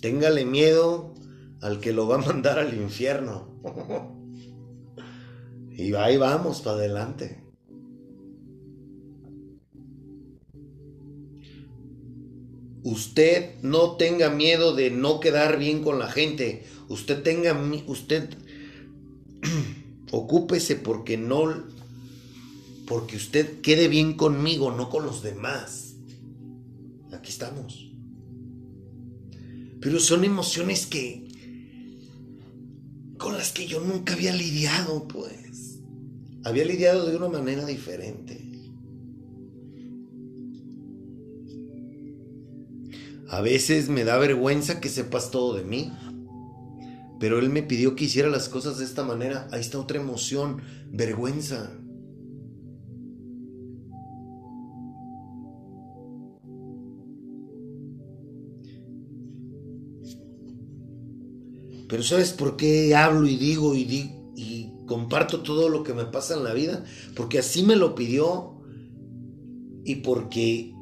[0.00, 1.12] Téngale miedo
[1.60, 3.50] al que lo va a mandar al infierno.
[5.72, 7.44] y ahí vamos para adelante.
[12.86, 16.64] Usted no tenga miedo de no quedar bien con la gente.
[16.88, 18.28] Usted tenga usted
[20.12, 21.64] ocúpese porque no
[22.86, 25.96] porque usted quede bien conmigo, no con los demás.
[27.10, 27.90] Aquí estamos.
[29.80, 31.26] Pero son emociones que
[33.18, 35.80] con las que yo nunca había lidiado, pues.
[36.44, 38.45] Había lidiado de una manera diferente.
[43.28, 45.92] A veces me da vergüenza que sepas todo de mí.
[47.18, 49.48] Pero él me pidió que hiciera las cosas de esta manera.
[49.50, 51.72] Ahí está otra emoción, vergüenza.
[61.88, 63.82] Pero ¿sabes por qué hablo y digo y,
[64.34, 66.84] y comparto todo lo que me pasa en la vida?
[67.14, 68.60] Porque así me lo pidió
[69.84, 70.74] y porque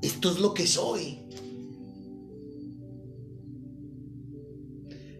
[0.00, 1.27] esto es lo que soy.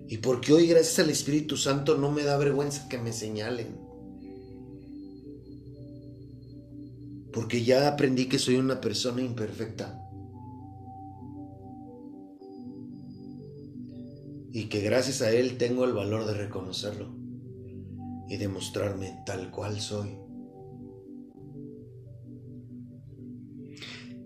[0.09, 3.76] Y porque hoy gracias al Espíritu Santo no me da vergüenza que me señalen.
[7.32, 10.09] Porque ya aprendí que soy una persona imperfecta.
[14.59, 17.14] y que gracias a Él tengo el valor de reconocerlo
[18.28, 20.18] y demostrarme tal cual soy.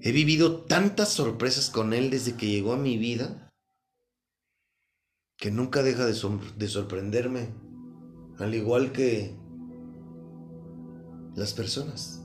[0.01, 3.42] He vivido tantas sorpresas con Él desde que llegó a mi vida
[5.43, 6.15] que nunca deja de,
[6.57, 7.49] de sorprenderme,
[8.39, 9.35] al igual que
[11.35, 12.25] las personas.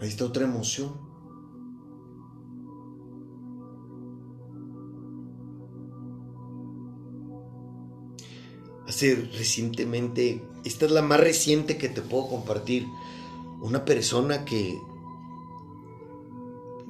[0.00, 0.94] Ahí está otra emoción.
[8.88, 12.86] hace recientemente, esta es la más reciente que te puedo compartir,
[13.60, 14.78] una persona que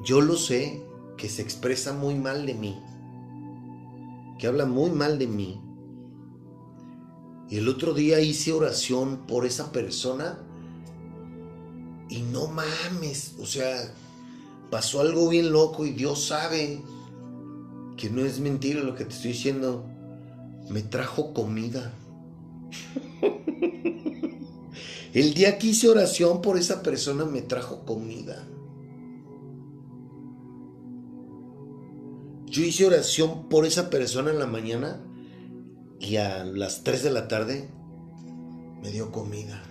[0.04, 0.84] yo lo sé,
[1.16, 2.80] que se expresa muy mal de mí,
[4.38, 5.60] que habla muy mal de mí.
[7.48, 10.38] Y el otro día hice oración por esa persona
[12.08, 13.92] y no mames, o sea,
[14.70, 16.82] pasó algo bien loco y Dios sabe
[17.96, 19.84] que no es mentira lo que te estoy diciendo
[20.68, 21.92] me trajo comida.
[25.12, 28.46] El día que hice oración por esa persona me trajo comida.
[32.52, 35.00] Yo hice oración por esa persona en la mañana
[35.98, 37.66] Y a las 3 de la tarde
[38.82, 39.62] me dio comida.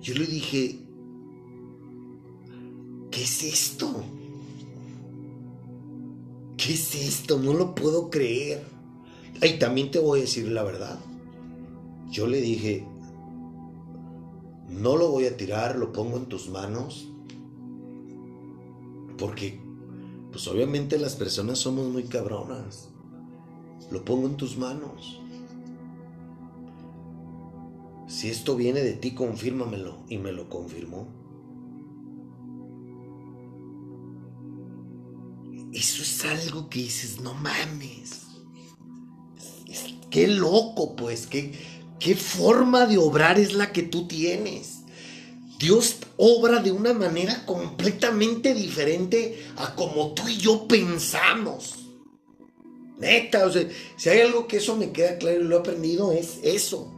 [0.00, 0.80] Yo le dije,
[3.10, 4.02] ¿qué es esto?
[6.56, 7.38] ¿Qué es esto?
[7.38, 8.64] No lo puedo creer.
[9.42, 10.98] Y también te voy a decir la verdad.
[12.10, 12.86] Yo le dije,
[14.68, 17.12] no lo voy a tirar, lo pongo en tus manos.
[19.18, 19.67] Porque,
[20.30, 22.88] pues obviamente las personas somos muy cabronas.
[23.90, 25.20] Lo pongo en tus manos.
[28.08, 29.98] Si esto viene de ti, confírmamelo.
[30.08, 31.08] Y me lo confirmó.
[35.72, 38.26] Eso es algo que dices, no mames.
[40.10, 41.52] Qué loco, pues, qué,
[41.98, 44.77] qué forma de obrar es la que tú tienes.
[45.58, 51.88] Dios obra de una manera completamente diferente a como tú y yo pensamos.
[52.98, 56.12] Neta, o sea, si hay algo que eso me queda claro y lo he aprendido,
[56.12, 56.92] es eso.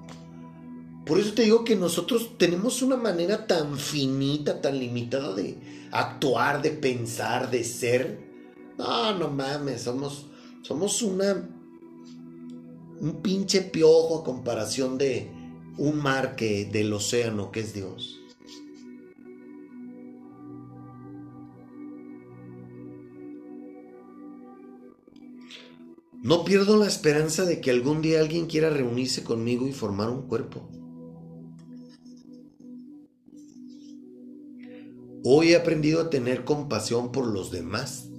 [1.06, 5.56] Por eso te digo que nosotros tenemos una manera tan finita, tan limitada de
[5.90, 8.20] actuar, de pensar, de ser.
[8.78, 10.26] No, no mames, somos,
[10.62, 11.48] somos una,
[13.00, 15.30] un pinche piojo a comparación de
[15.78, 18.19] un mar que, del océano que es Dios.
[26.22, 30.28] No pierdo la esperanza de que algún día alguien quiera reunirse conmigo y formar un
[30.28, 30.68] cuerpo.
[35.24, 38.10] Hoy he aprendido a tener compasión por los demás,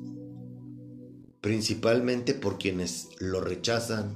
[1.42, 4.16] principalmente por quienes lo rechazan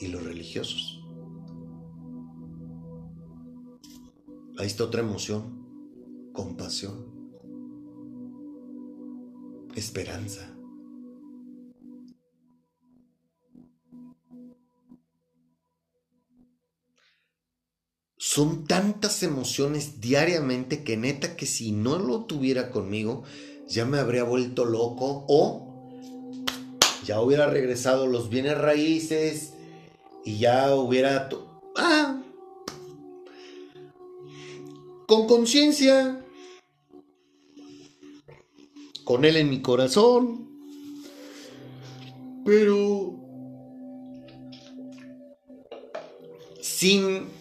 [0.00, 1.00] y los religiosos.
[4.58, 7.06] Ahí está otra emoción, compasión,
[9.76, 10.49] esperanza.
[18.22, 23.22] Son tantas emociones diariamente que neta que si no lo tuviera conmigo,
[23.66, 25.88] ya me habría vuelto loco o
[27.06, 29.54] ya hubiera regresado los bienes raíces
[30.22, 31.30] y ya hubiera...
[31.76, 32.20] Ah,
[35.06, 36.22] con conciencia,
[39.02, 40.46] con él en mi corazón,
[42.44, 43.14] pero
[46.60, 47.39] sin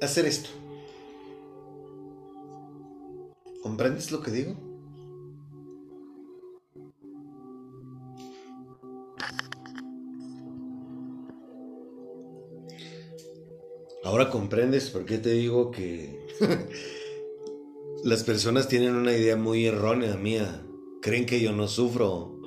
[0.00, 0.50] hacer esto.
[3.62, 4.56] ¿Comprendes lo que digo?
[14.04, 16.26] Ahora comprendes por qué te digo que
[18.04, 20.64] las personas tienen una idea muy errónea mía.
[21.02, 22.40] Creen que yo no sufro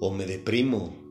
[0.00, 1.03] o me deprimo.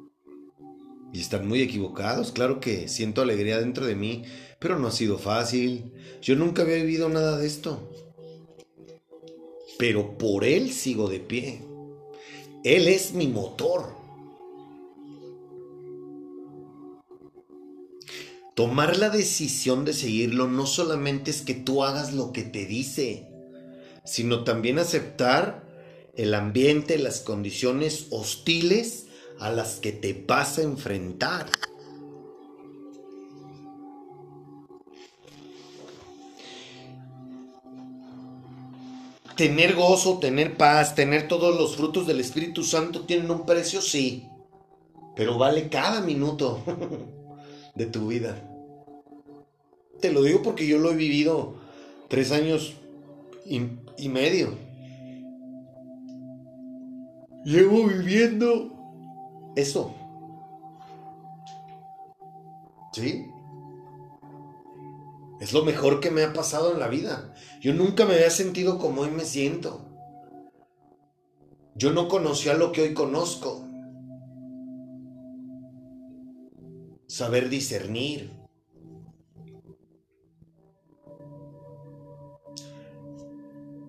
[1.14, 2.32] Y están muy equivocados.
[2.32, 4.24] Claro que siento alegría dentro de mí,
[4.58, 5.94] pero no ha sido fácil.
[6.24, 7.92] Yo nunca había vivido nada de esto.
[9.78, 11.62] Pero por Él sigo de pie.
[12.64, 13.96] Él es mi motor.
[18.56, 23.28] Tomar la decisión de seguirlo no solamente es que tú hagas lo que te dice,
[24.04, 25.64] sino también aceptar
[26.16, 29.08] el ambiente, las condiciones hostiles
[29.44, 31.48] a las que te vas a enfrentar.
[39.36, 44.28] tener gozo, tener paz, tener todos los frutos del Espíritu Santo tienen un precio, sí,
[45.16, 46.64] pero vale cada minuto
[47.76, 48.38] de tu vida.
[50.00, 51.56] Te lo digo porque yo lo he vivido
[52.10, 52.76] tres años
[53.44, 53.64] y,
[53.98, 54.54] y medio.
[57.44, 58.73] Llevo viviendo
[59.56, 59.94] eso.
[62.94, 63.30] ¿Sí?
[65.40, 67.34] Es lo mejor que me ha pasado en la vida.
[67.60, 69.90] Yo nunca me había sentido como hoy me siento.
[71.76, 73.68] Yo no conocía lo que hoy conozco.
[77.08, 78.32] Saber discernir.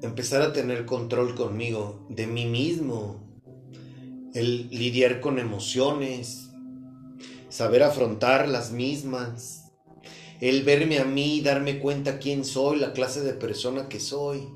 [0.02, 3.23] Empezar a tener control conmigo, de mí mismo.
[4.34, 6.50] El lidiar con emociones.
[7.48, 9.64] Saber afrontar las mismas
[10.40, 14.48] el verme a mí, darme cuenta quién soy, la clase de persona que soy,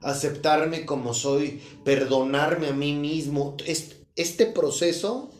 [0.00, 3.56] aceptarme como soy, perdonarme a mí mismo.
[3.66, 5.32] Este proceso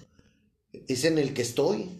[0.72, 1.90] es en el que estoy.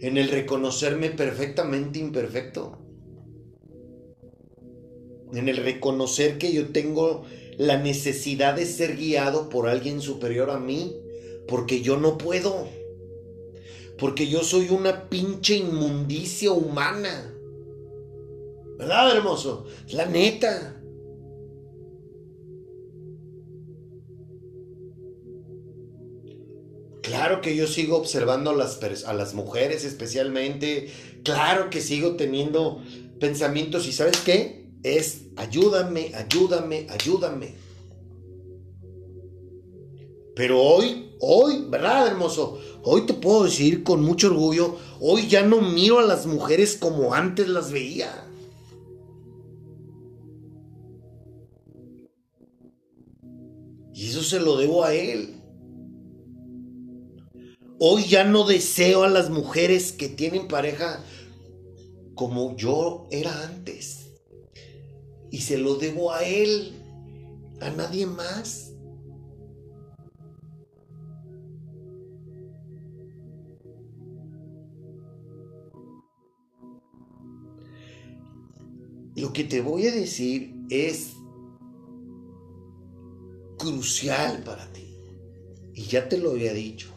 [0.00, 2.82] En el reconocerme perfectamente imperfecto.
[5.32, 7.24] en el reconocer que yo tengo
[7.58, 10.94] la necesidad de ser guiado por alguien superior a mí,
[11.48, 12.68] porque yo no puedo,
[13.98, 17.32] porque yo soy una pinche inmundicia humana.
[18.78, 19.66] ¿Verdad, hermoso?
[19.92, 20.76] La neta.
[27.02, 30.90] Claro que yo sigo observando a las, mujeres especialmente.
[31.22, 32.82] Claro que sigo teniendo
[33.20, 34.65] pensamientos y ¿sabes qué?
[34.86, 37.56] Es ayúdame, ayúdame, ayúdame.
[40.36, 42.60] Pero hoy, hoy, ¿verdad, hermoso?
[42.84, 47.14] Hoy te puedo decir con mucho orgullo, hoy ya no miro a las mujeres como
[47.14, 48.12] antes las veía.
[53.92, 55.34] Y eso se lo debo a él.
[57.80, 61.04] Hoy ya no deseo a las mujeres que tienen pareja
[62.14, 63.95] como yo era antes.
[65.36, 66.72] Y se lo debo a él,
[67.60, 68.72] a nadie más.
[79.14, 81.12] Lo que te voy a decir es
[83.58, 84.96] crucial para ti.
[85.74, 86.95] Y ya te lo había dicho.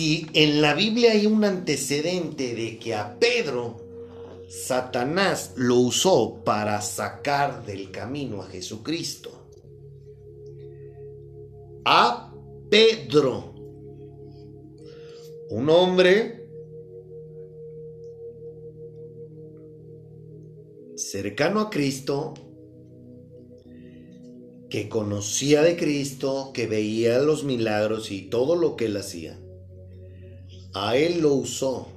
[0.00, 3.76] Si en la Biblia hay un antecedente de que a Pedro
[4.48, 9.30] Satanás lo usó para sacar del camino a Jesucristo,
[11.84, 12.34] a
[12.70, 13.52] Pedro,
[15.50, 16.48] un hombre
[20.96, 22.32] cercano a Cristo,
[24.70, 29.38] que conocía de Cristo, que veía los milagros y todo lo que él hacía
[30.74, 31.88] a él lo usó.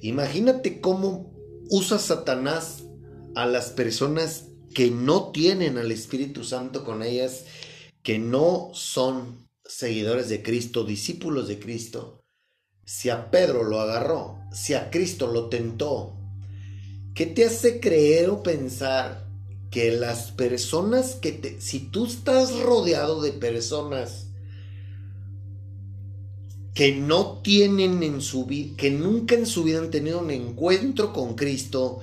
[0.00, 1.32] Imagínate cómo
[1.70, 2.84] usa Satanás
[3.34, 7.44] a las personas que no tienen al Espíritu Santo con ellas,
[8.02, 12.24] que no son seguidores de Cristo, discípulos de Cristo.
[12.84, 16.14] Si a Pedro lo agarró, si a Cristo lo tentó,
[17.14, 19.28] ¿qué te hace creer o pensar
[19.70, 21.60] que las personas que te...
[21.60, 24.31] Si tú estás rodeado de personas
[26.74, 31.12] que no tienen en su vida, que nunca en su vida han tenido un encuentro
[31.12, 32.00] con Cristo,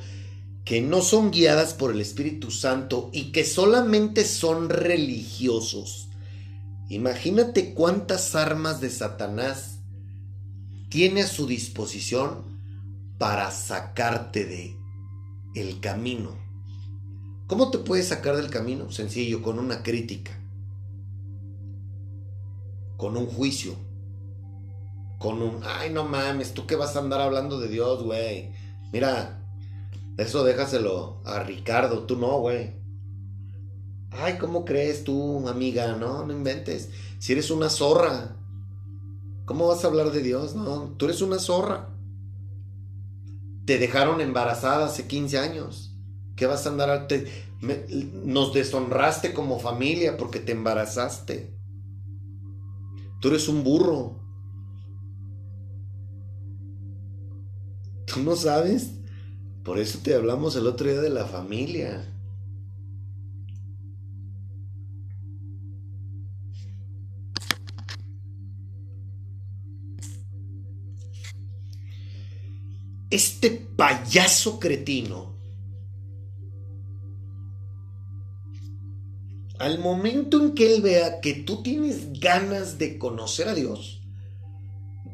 [0.64, 6.10] que no son guiadas por el Espíritu Santo y que solamente son religiosos.
[6.90, 9.80] Imagínate cuántas armas de Satanás
[10.90, 12.44] tiene a su disposición
[13.18, 14.76] para sacarte de
[15.56, 16.38] el camino.
[17.48, 18.91] ¿Cómo te puede sacar del camino?
[18.91, 20.40] Sencillo, con una crítica,
[22.98, 23.89] con un juicio
[25.20, 28.52] con un, ay, no mames, tú qué vas a andar hablando de Dios, güey.
[28.91, 29.44] Mira,
[30.18, 32.74] eso déjaselo a Ricardo, tú no, güey.
[34.12, 35.96] Ay, ¿cómo crees tú, amiga?
[35.98, 36.90] No, no inventes.
[37.20, 38.38] Si eres una zorra,
[39.46, 40.56] ¿cómo vas a hablar de Dios?
[40.56, 41.90] No, tú eres una zorra.
[43.66, 45.94] Te dejaron embarazada hace 15 años.
[46.36, 47.08] ¿Qué vas a andar?
[47.08, 47.30] Te,
[48.24, 51.56] nos deshonraste como familia porque te embarazaste.
[53.20, 54.20] Tú eres un burro.
[58.11, 58.91] ¿Tú no sabes?
[59.64, 62.03] Por eso te hablamos el otro día de la familia.
[73.11, 75.36] Este payaso cretino,
[79.60, 83.99] al momento en que él vea que tú tienes ganas de conocer a Dios,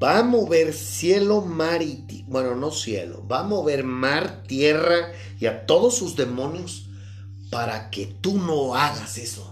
[0.02, 5.46] va a mover cielo, mar y bueno, no cielo, va a mover mar, tierra y
[5.46, 6.90] a todos sus demonios
[7.50, 9.52] para que tú no hagas eso.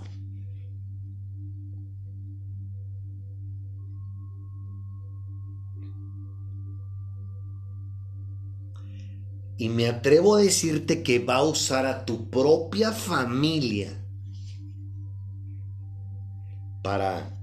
[9.58, 13.98] Y me atrevo a decirte que va a usar a tu propia familia
[16.82, 17.38] para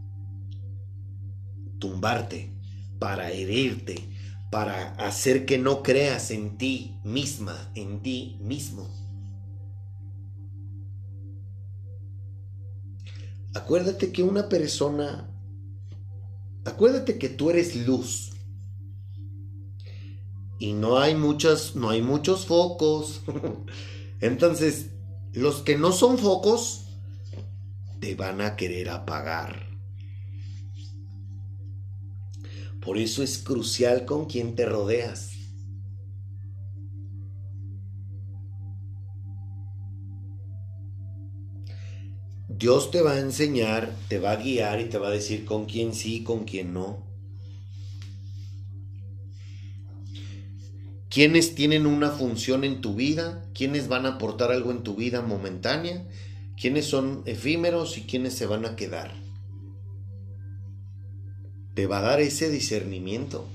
[1.78, 2.60] tumbarte
[3.01, 3.97] para herirte,
[4.52, 8.89] para hacer que no creas en ti misma, en ti mismo.
[13.55, 15.28] Acuérdate que una persona,
[16.64, 18.31] acuérdate que tú eres luz.
[20.60, 23.22] Y no hay muchas, no hay muchos focos.
[24.20, 24.90] Entonces,
[25.32, 26.86] los que no son focos
[27.98, 29.70] te van a querer apagar.
[32.91, 35.35] Por eso es crucial con quién te rodeas.
[42.49, 45.67] Dios te va a enseñar, te va a guiar y te va a decir con
[45.67, 47.07] quién sí, con quién no.
[51.09, 55.23] quiénes tienen una función en tu vida, quiénes van a aportar algo en tu vida
[55.23, 56.09] momentánea,
[56.61, 59.30] quiénes son efímeros y quiénes se van a quedar.
[61.75, 63.49] Te va a dar ese discernimiento.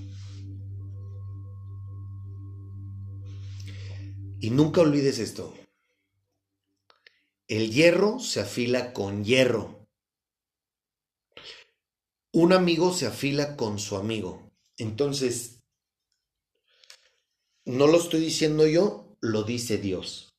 [4.40, 5.54] Y nunca olvides esto.
[7.48, 9.88] El hierro se afila con hierro.
[12.32, 14.52] Un amigo se afila con su amigo.
[14.78, 15.64] Entonces,
[17.66, 20.35] no lo estoy diciendo yo, lo dice Dios.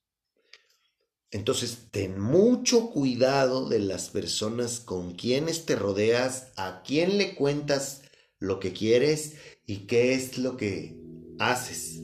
[1.31, 8.03] Entonces, ten mucho cuidado de las personas con quienes te rodeas, a quién le cuentas
[8.39, 9.35] lo que quieres
[9.67, 10.97] y qué es lo que
[11.39, 12.03] haces.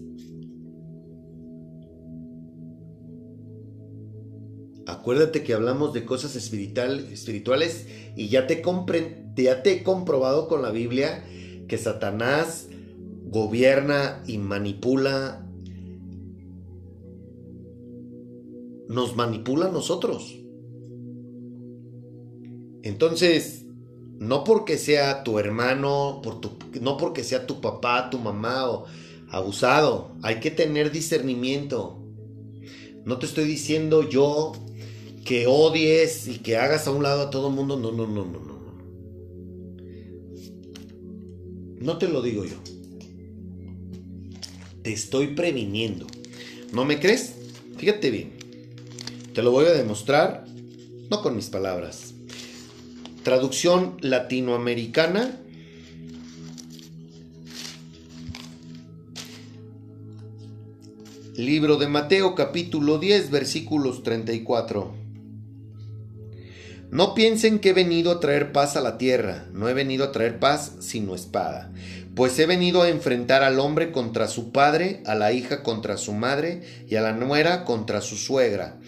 [4.86, 7.86] Acuérdate que hablamos de cosas espirituales
[8.16, 8.62] y ya te,
[9.36, 11.24] ya te he comprobado con la Biblia
[11.68, 12.66] que Satanás
[13.32, 15.46] gobierna y manipula,
[18.92, 20.38] nos manipula a nosotros.
[22.82, 23.64] Entonces,
[24.18, 26.40] no porque sea tu hermano, por
[26.80, 28.84] no porque sea tu papá, tu mamá o
[29.30, 31.98] abusado, hay que tener discernimiento.
[33.04, 34.52] No te estoy diciendo yo
[35.24, 38.24] que odies y que hagas a un lado a todo el mundo, no, no, no,
[38.24, 38.52] no, no.
[41.80, 42.56] No te lo digo yo.
[44.82, 46.06] Te estoy previniendo.
[46.72, 47.34] ¿No me crees?
[47.76, 48.41] Fíjate bien.
[49.34, 50.44] Te lo voy a demostrar,
[51.10, 52.12] no con mis palabras.
[53.22, 55.38] Traducción latinoamericana.
[61.34, 64.92] Libro de Mateo capítulo 10 versículos 34.
[66.90, 70.12] No piensen que he venido a traer paz a la tierra, no he venido a
[70.12, 71.72] traer paz sino espada
[72.14, 76.12] pues he venido a enfrentar al hombre contra su padre, a la hija contra su
[76.12, 78.78] madre y a la nuera contra su suegra.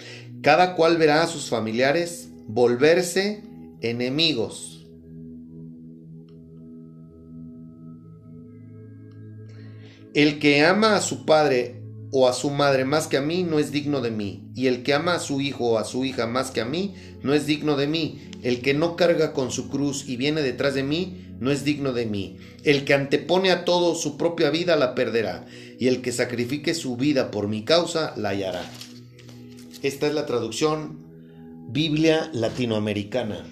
[0.45, 3.43] Cada cual verá a sus familiares volverse
[3.81, 4.87] enemigos.
[10.13, 11.81] El que ama a su padre
[12.13, 14.83] o a su madre más que a mí no es digno de mí, y el
[14.83, 17.47] que ama a su hijo o a su hija más que a mí no es
[17.47, 18.29] digno de mí.
[18.43, 21.95] El que no carga con su cruz y viene detrás de mí no es digno
[21.95, 22.37] de mí.
[22.65, 25.47] El que antepone a todo su propia vida la perderá,
[25.79, 28.71] y el que sacrifique su vida por mi causa la hallará.
[29.85, 30.97] Esta es la traducción
[31.69, 33.45] Biblia latinoamericana.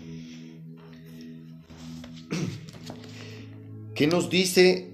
[3.95, 4.93] ¿Qué nos dice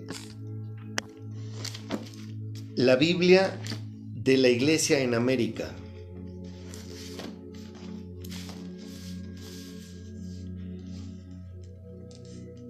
[2.74, 3.56] la Biblia
[4.16, 5.72] de la Iglesia en América?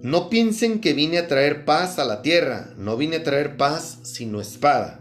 [0.03, 3.97] No piensen que vine a traer paz a la tierra, no vine a traer paz
[4.03, 4.98] sino espada.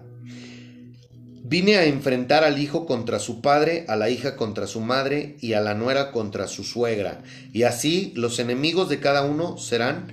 [1.50, 5.54] Vine a enfrentar al hijo contra su padre, a la hija contra su madre y
[5.54, 7.22] a la nuera contra su suegra.
[7.54, 10.12] Y así los enemigos de cada uno serán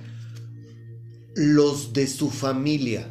[1.34, 3.06] los de su familia.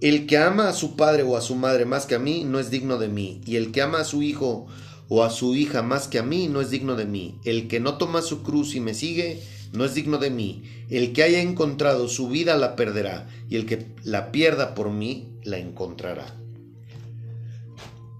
[0.00, 2.58] El que ama a su padre o a su madre más que a mí no
[2.58, 4.66] es digno de mí, y el que ama a su hijo
[5.10, 7.38] o a su hija más que a mí no es digno de mí.
[7.44, 9.42] El que no toma su cruz y me sigue
[9.74, 10.62] no es digno de mí.
[10.88, 15.28] El que haya encontrado su vida la perderá, y el que la pierda por mí
[15.44, 16.45] la encontrará.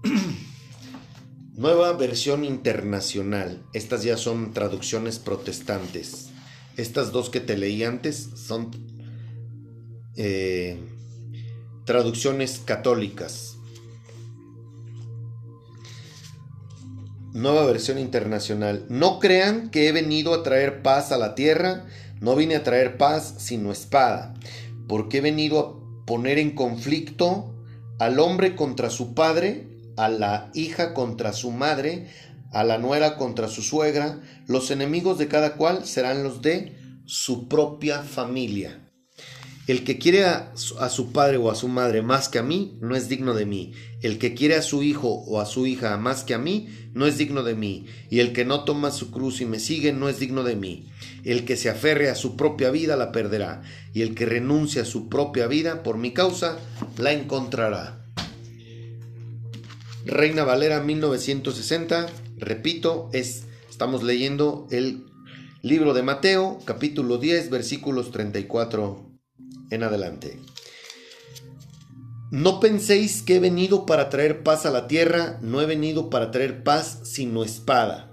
[1.55, 3.63] Nueva versión internacional.
[3.73, 6.29] Estas ya son traducciones protestantes.
[6.75, 8.71] Estas dos que te leí antes son
[10.15, 10.77] eh,
[11.85, 13.55] traducciones católicas.
[17.33, 18.85] Nueva versión internacional.
[18.89, 21.85] No crean que he venido a traer paz a la tierra.
[22.19, 24.33] No vine a traer paz sino espada.
[24.87, 27.53] Porque he venido a poner en conflicto
[27.99, 29.66] al hombre contra su padre,
[29.97, 32.07] a la hija contra su madre,
[32.51, 34.21] a la nuera contra su suegra.
[34.47, 38.83] Los enemigos de cada cual serán los de su propia familia.
[39.67, 42.95] El que quiere a, su padre o a su madre más que a mí, no
[42.95, 43.73] es digno de mí.
[44.01, 47.05] El que quiere a su hijo o a su hija más que a mí, no
[47.05, 47.85] es digno de mí.
[48.09, 50.87] Y el que no toma su cruz y me sigue, no es digno de mí.
[51.25, 53.61] El que se aferre a su propia vida, la perderá.
[53.93, 56.57] Y el que renuncia a su propia vida, por mi causa,
[56.97, 58.06] la encontrará.
[60.07, 62.07] Reina Valera 1960.
[62.37, 65.05] Repito, es, estamos leyendo el
[65.61, 69.05] libro de Mateo, capítulo 10, versículos 34
[69.69, 70.39] en adelante.
[72.31, 76.31] No penséis que he venido para traer paz a la tierra, no he venido para
[76.31, 78.11] traer paz sino espada,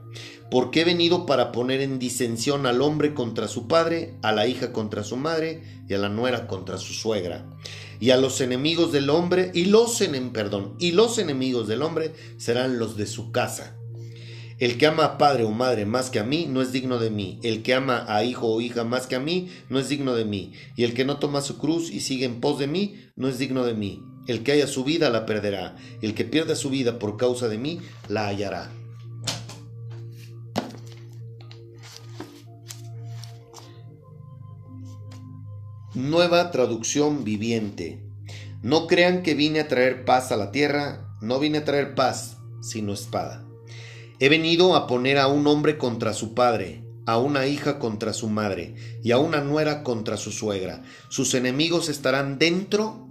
[0.50, 4.72] porque he venido para poner en disensión al hombre contra su padre, a la hija
[4.72, 7.46] contra su madre y a la nuera contra su suegra.
[8.00, 10.00] Y a los enemigos del hombre y los
[10.78, 13.76] y los enemigos del hombre serán los de su casa.
[14.58, 17.10] El que ama a padre o madre más que a mí no es digno de
[17.10, 17.40] mí.
[17.42, 20.24] El que ama a hijo o hija más que a mí no es digno de
[20.24, 20.52] mí.
[20.76, 23.38] Y el que no toma su cruz y sigue en pos de mí no es
[23.38, 24.02] digno de mí.
[24.28, 25.74] El que haya su vida la perderá.
[26.02, 28.70] El que pierda su vida por causa de mí la hallará.
[35.94, 38.02] Nueva traducción viviente.
[38.62, 41.16] No crean que vine a traer paz a la tierra.
[41.20, 43.46] No vine a traer paz, sino espada.
[44.18, 48.28] He venido a poner a un hombre contra su padre, a una hija contra su
[48.28, 50.82] madre y a una nuera contra su suegra.
[51.10, 53.06] Sus enemigos estarán dentro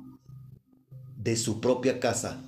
[1.15, 2.43] de su propia casa.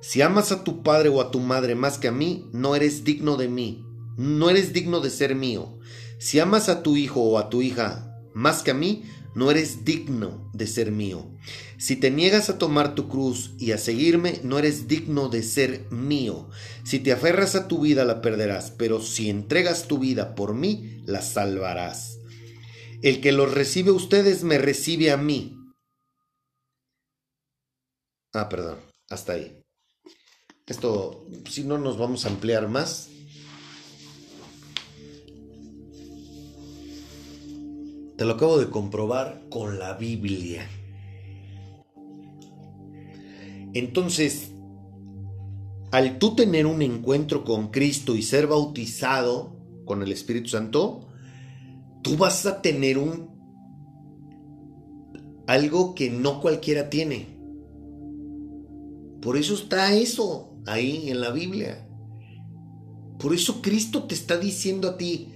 [0.00, 3.02] Si amas a tu padre o a tu madre más que a mí, no eres
[3.02, 3.84] digno de mí,
[4.16, 5.80] no eres digno de ser mío.
[6.20, 8.07] Si amas a tu hijo o a tu hija
[8.38, 9.02] más que a mí,
[9.34, 11.28] no eres digno de ser mío.
[11.76, 15.90] Si te niegas a tomar tu cruz y a seguirme, no eres digno de ser
[15.90, 16.48] mío.
[16.84, 21.02] Si te aferras a tu vida, la perderás, pero si entregas tu vida por mí,
[21.04, 22.20] la salvarás.
[23.02, 25.56] El que los recibe a ustedes, me recibe a mí.
[28.32, 28.78] Ah, perdón,
[29.10, 29.60] hasta ahí.
[30.64, 33.08] Esto, si no nos vamos a ampliar más.
[38.18, 40.68] Te lo acabo de comprobar con la Biblia.
[43.74, 44.50] Entonces,
[45.92, 51.06] al tú tener un encuentro con Cristo y ser bautizado con el Espíritu Santo,
[52.02, 53.28] tú vas a tener un
[55.46, 57.38] algo que no cualquiera tiene.
[59.22, 61.88] Por eso está eso ahí en la Biblia.
[63.20, 65.28] Por eso Cristo te está diciendo a ti,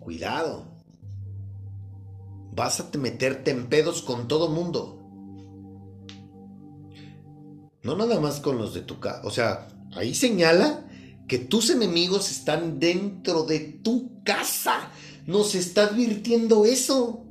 [0.00, 0.67] cuidado,
[2.58, 4.96] vas a meterte en pedos con todo mundo.
[7.84, 9.20] No nada más con los de tu casa.
[9.24, 10.84] O sea, ahí señala
[11.28, 14.90] que tus enemigos están dentro de tu casa.
[15.24, 17.24] Nos está advirtiendo eso.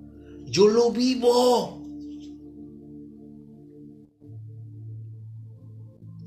[0.45, 1.83] Yo lo vivo.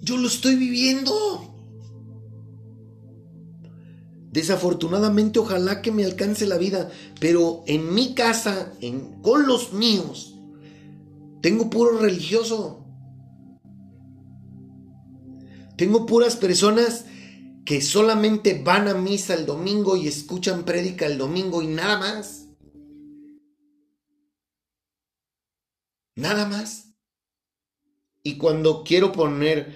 [0.02, 1.49] Yo lo estoy viviendo.
[4.32, 8.72] Desafortunadamente, ojalá que me alcance la vida, pero en mi casa,
[9.22, 10.36] con los míos,
[11.40, 12.84] tengo puro religioso.
[15.76, 17.06] Tengo puras personas
[17.64, 22.46] que solamente van a misa el domingo y escuchan prédica el domingo y nada más.
[26.14, 26.94] Nada más.
[28.22, 29.74] Y cuando quiero poner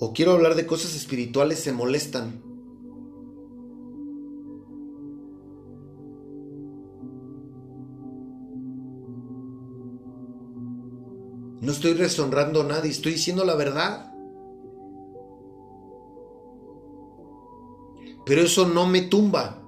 [0.00, 2.51] o quiero hablar de cosas espirituales se molestan.
[11.62, 14.12] No estoy deshonrando a nadie, estoy diciendo la verdad.
[18.26, 19.62] Pero eso no me tumba.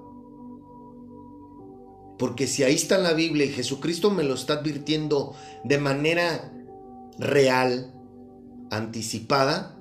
[2.19, 6.53] Porque si ahí está la Biblia y Jesucristo me lo está advirtiendo de manera
[7.17, 7.93] real,
[8.71, 9.79] anticipada,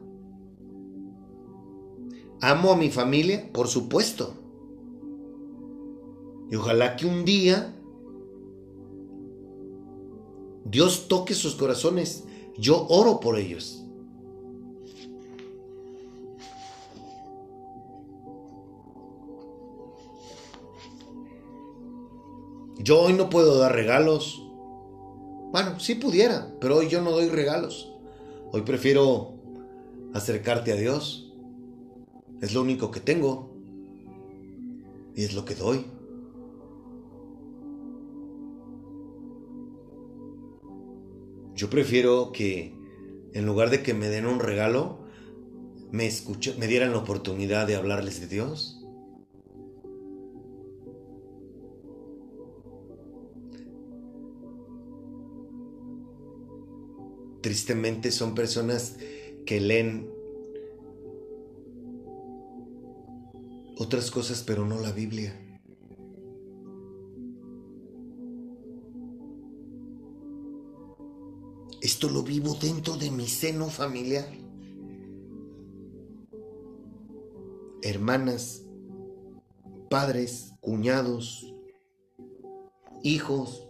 [2.41, 4.35] amo a mi familia, por supuesto.
[6.49, 7.74] Y ojalá que un día
[10.65, 12.25] Dios toque sus corazones.
[12.57, 13.85] Yo oro por ellos.
[22.79, 24.43] Yo hoy no puedo dar regalos.
[25.53, 27.91] Bueno, sí pudiera, pero hoy yo no doy regalos.
[28.53, 29.33] Hoy prefiero
[30.13, 31.33] acercarte a Dios.
[32.43, 33.55] Es lo único que tengo.
[35.15, 35.87] Y es lo que doy.
[41.55, 42.75] Yo prefiero que
[43.33, 45.05] en lugar de que me den un regalo,
[45.93, 46.11] me,
[46.59, 48.81] me dieran la oportunidad de hablarles de Dios.
[57.41, 58.97] Tristemente son personas
[59.47, 60.11] que leen
[63.77, 65.44] otras cosas pero no la Biblia.
[71.95, 74.27] Esto lo vivo dentro de mi seno familiar.
[77.83, 78.65] hermanas,
[79.89, 81.55] padres, cuñados,
[83.05, 83.69] hijos,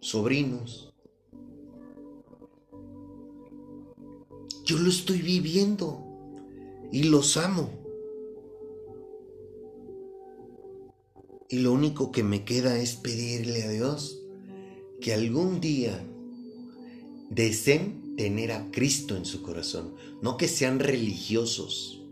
[0.00, 0.92] sobrinos.
[4.66, 6.04] Yo lo estoy viviendo
[6.92, 7.70] y los amo.
[11.48, 14.22] Y lo único que me queda es pedirle a Dios
[15.00, 16.06] que algún día
[17.30, 22.02] deseen tener a Cristo en su corazón, no que sean religiosos.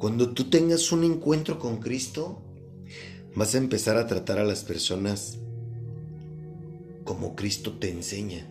[0.00, 2.42] Cuando tú tengas un encuentro con Cristo,
[3.34, 5.38] vas a empezar a tratar a las personas
[7.04, 8.46] como Cristo te enseña.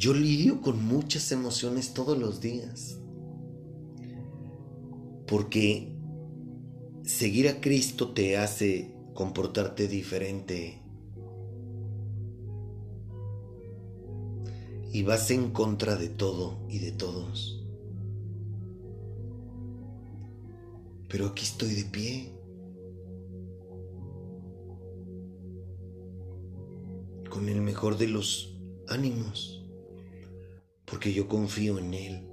[0.00, 2.98] Yo lidio con muchas emociones todos los días.
[5.26, 5.94] Porque
[7.02, 10.80] seguir a Cristo te hace comportarte diferente.
[14.90, 17.62] Y vas en contra de todo y de todos.
[21.08, 22.32] Pero aquí estoy de pie.
[27.28, 28.58] Con el mejor de los
[28.88, 29.59] ánimos
[30.90, 32.26] porque yo confío en Él.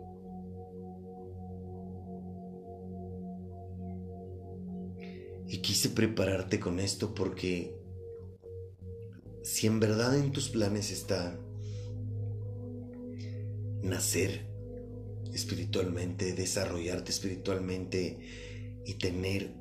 [5.47, 7.77] Y quise prepararte con esto porque
[9.43, 11.39] si en verdad en tus planes está
[13.84, 14.47] nacer
[15.34, 18.19] espiritualmente, desarrollarte espiritualmente
[18.85, 19.53] y tener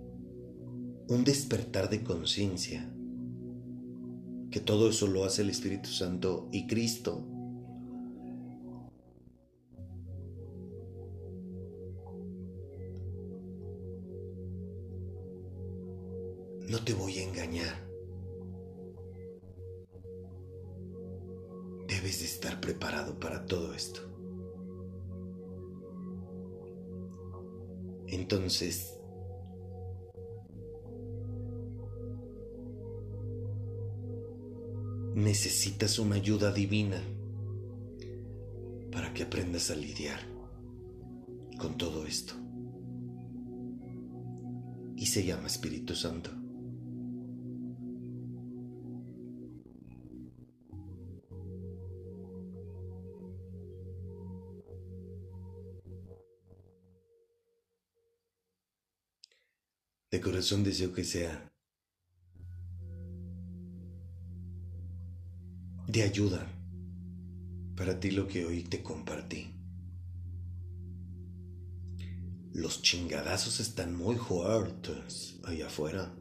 [1.08, 2.92] un despertar de conciencia,
[4.50, 7.35] que todo eso lo hace el Espíritu Santo y Cristo,
[16.68, 17.86] No te voy a engañar.
[21.86, 24.00] Debes de estar preparado para todo esto.
[28.08, 28.98] Entonces,
[35.14, 37.00] necesitas una ayuda divina
[38.90, 40.20] para que aprendas a lidiar
[41.58, 42.34] con todo esto.
[44.96, 46.45] Y se llama Espíritu Santo.
[60.26, 61.48] Corazón deseo que sea
[65.86, 66.44] de ayuda
[67.76, 69.46] para ti lo que hoy te compartí.
[72.52, 76.12] Los chingadazos están muy fuertes allá afuera.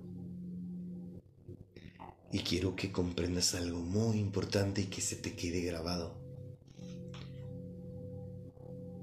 [2.32, 6.16] Y quiero que comprendas algo muy importante y que se te quede grabado.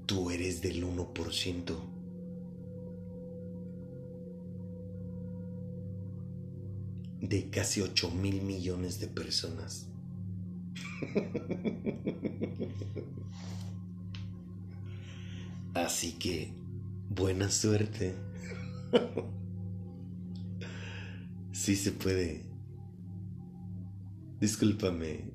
[0.05, 1.92] Tú eres del 1%
[7.23, 9.87] de casi 8 mil millones de personas.
[15.73, 16.53] Así que,
[17.09, 18.13] buena suerte.
[21.53, 22.43] Sí se puede.
[24.41, 25.31] Discúlpame.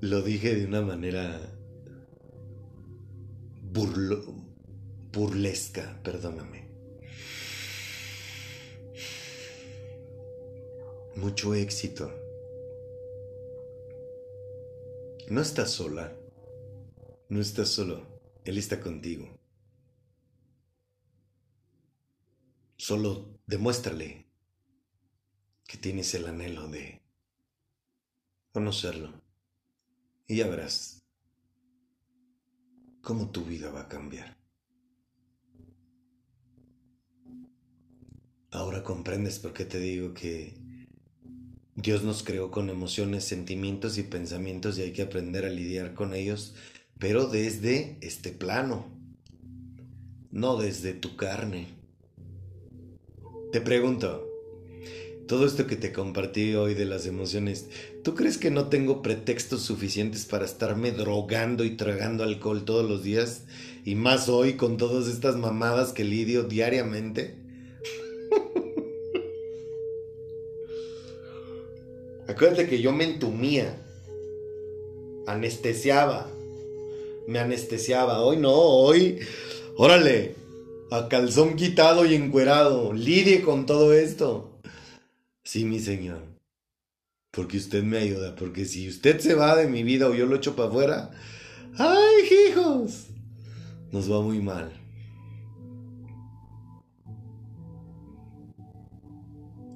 [0.00, 1.40] Lo dije de una manera
[5.12, 6.63] burlesca, perdóname.
[11.16, 12.12] Mucho éxito.
[15.30, 16.12] No estás sola,
[17.28, 19.38] no estás solo, Él está contigo.
[22.76, 24.26] Solo demuéstrale
[25.64, 27.02] que tienes el anhelo de
[28.52, 29.22] conocerlo
[30.26, 31.02] y ya verás
[33.00, 34.36] cómo tu vida va a cambiar.
[38.50, 40.63] Ahora comprendes por qué te digo que
[41.76, 46.14] Dios nos creó con emociones, sentimientos y pensamientos y hay que aprender a lidiar con
[46.14, 46.54] ellos,
[46.98, 48.86] pero desde este plano,
[50.30, 51.66] no desde tu carne.
[53.50, 54.24] Te pregunto,
[55.26, 57.68] todo esto que te compartí hoy de las emociones,
[58.02, 63.02] ¿tú crees que no tengo pretextos suficientes para estarme drogando y tragando alcohol todos los
[63.02, 63.44] días?
[63.84, 67.43] Y más hoy con todas estas mamadas que lidio diariamente.
[72.34, 73.80] Acuérdate que yo me entumía,
[75.28, 76.28] anestesiaba,
[77.28, 78.22] me anestesiaba.
[78.22, 79.20] Hoy no, hoy,
[79.76, 80.34] órale,
[80.90, 84.58] a calzón quitado y encuerado, lidie con todo esto.
[85.44, 86.22] Sí, mi señor,
[87.30, 90.34] porque usted me ayuda, porque si usted se va de mi vida o yo lo
[90.34, 91.10] echo para afuera,
[91.78, 93.10] ¡ay, hijos!
[93.92, 94.72] Nos va muy mal.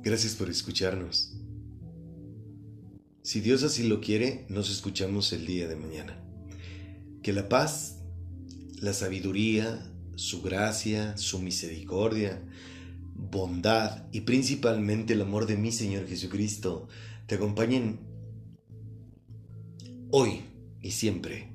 [0.02, 1.37] Gracias por escucharnos.
[3.28, 6.18] Si Dios así lo quiere, nos escuchamos el día de mañana.
[7.22, 7.98] Que la paz,
[8.80, 12.42] la sabiduría, su gracia, su misericordia,
[13.14, 16.88] bondad y principalmente el amor de mi Señor Jesucristo
[17.26, 18.00] te acompañen
[20.10, 20.40] hoy
[20.80, 21.52] y siempre.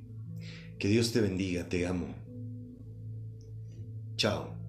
[0.77, 2.13] Que Dios te bendiga, te amo.
[4.15, 4.62] Chao.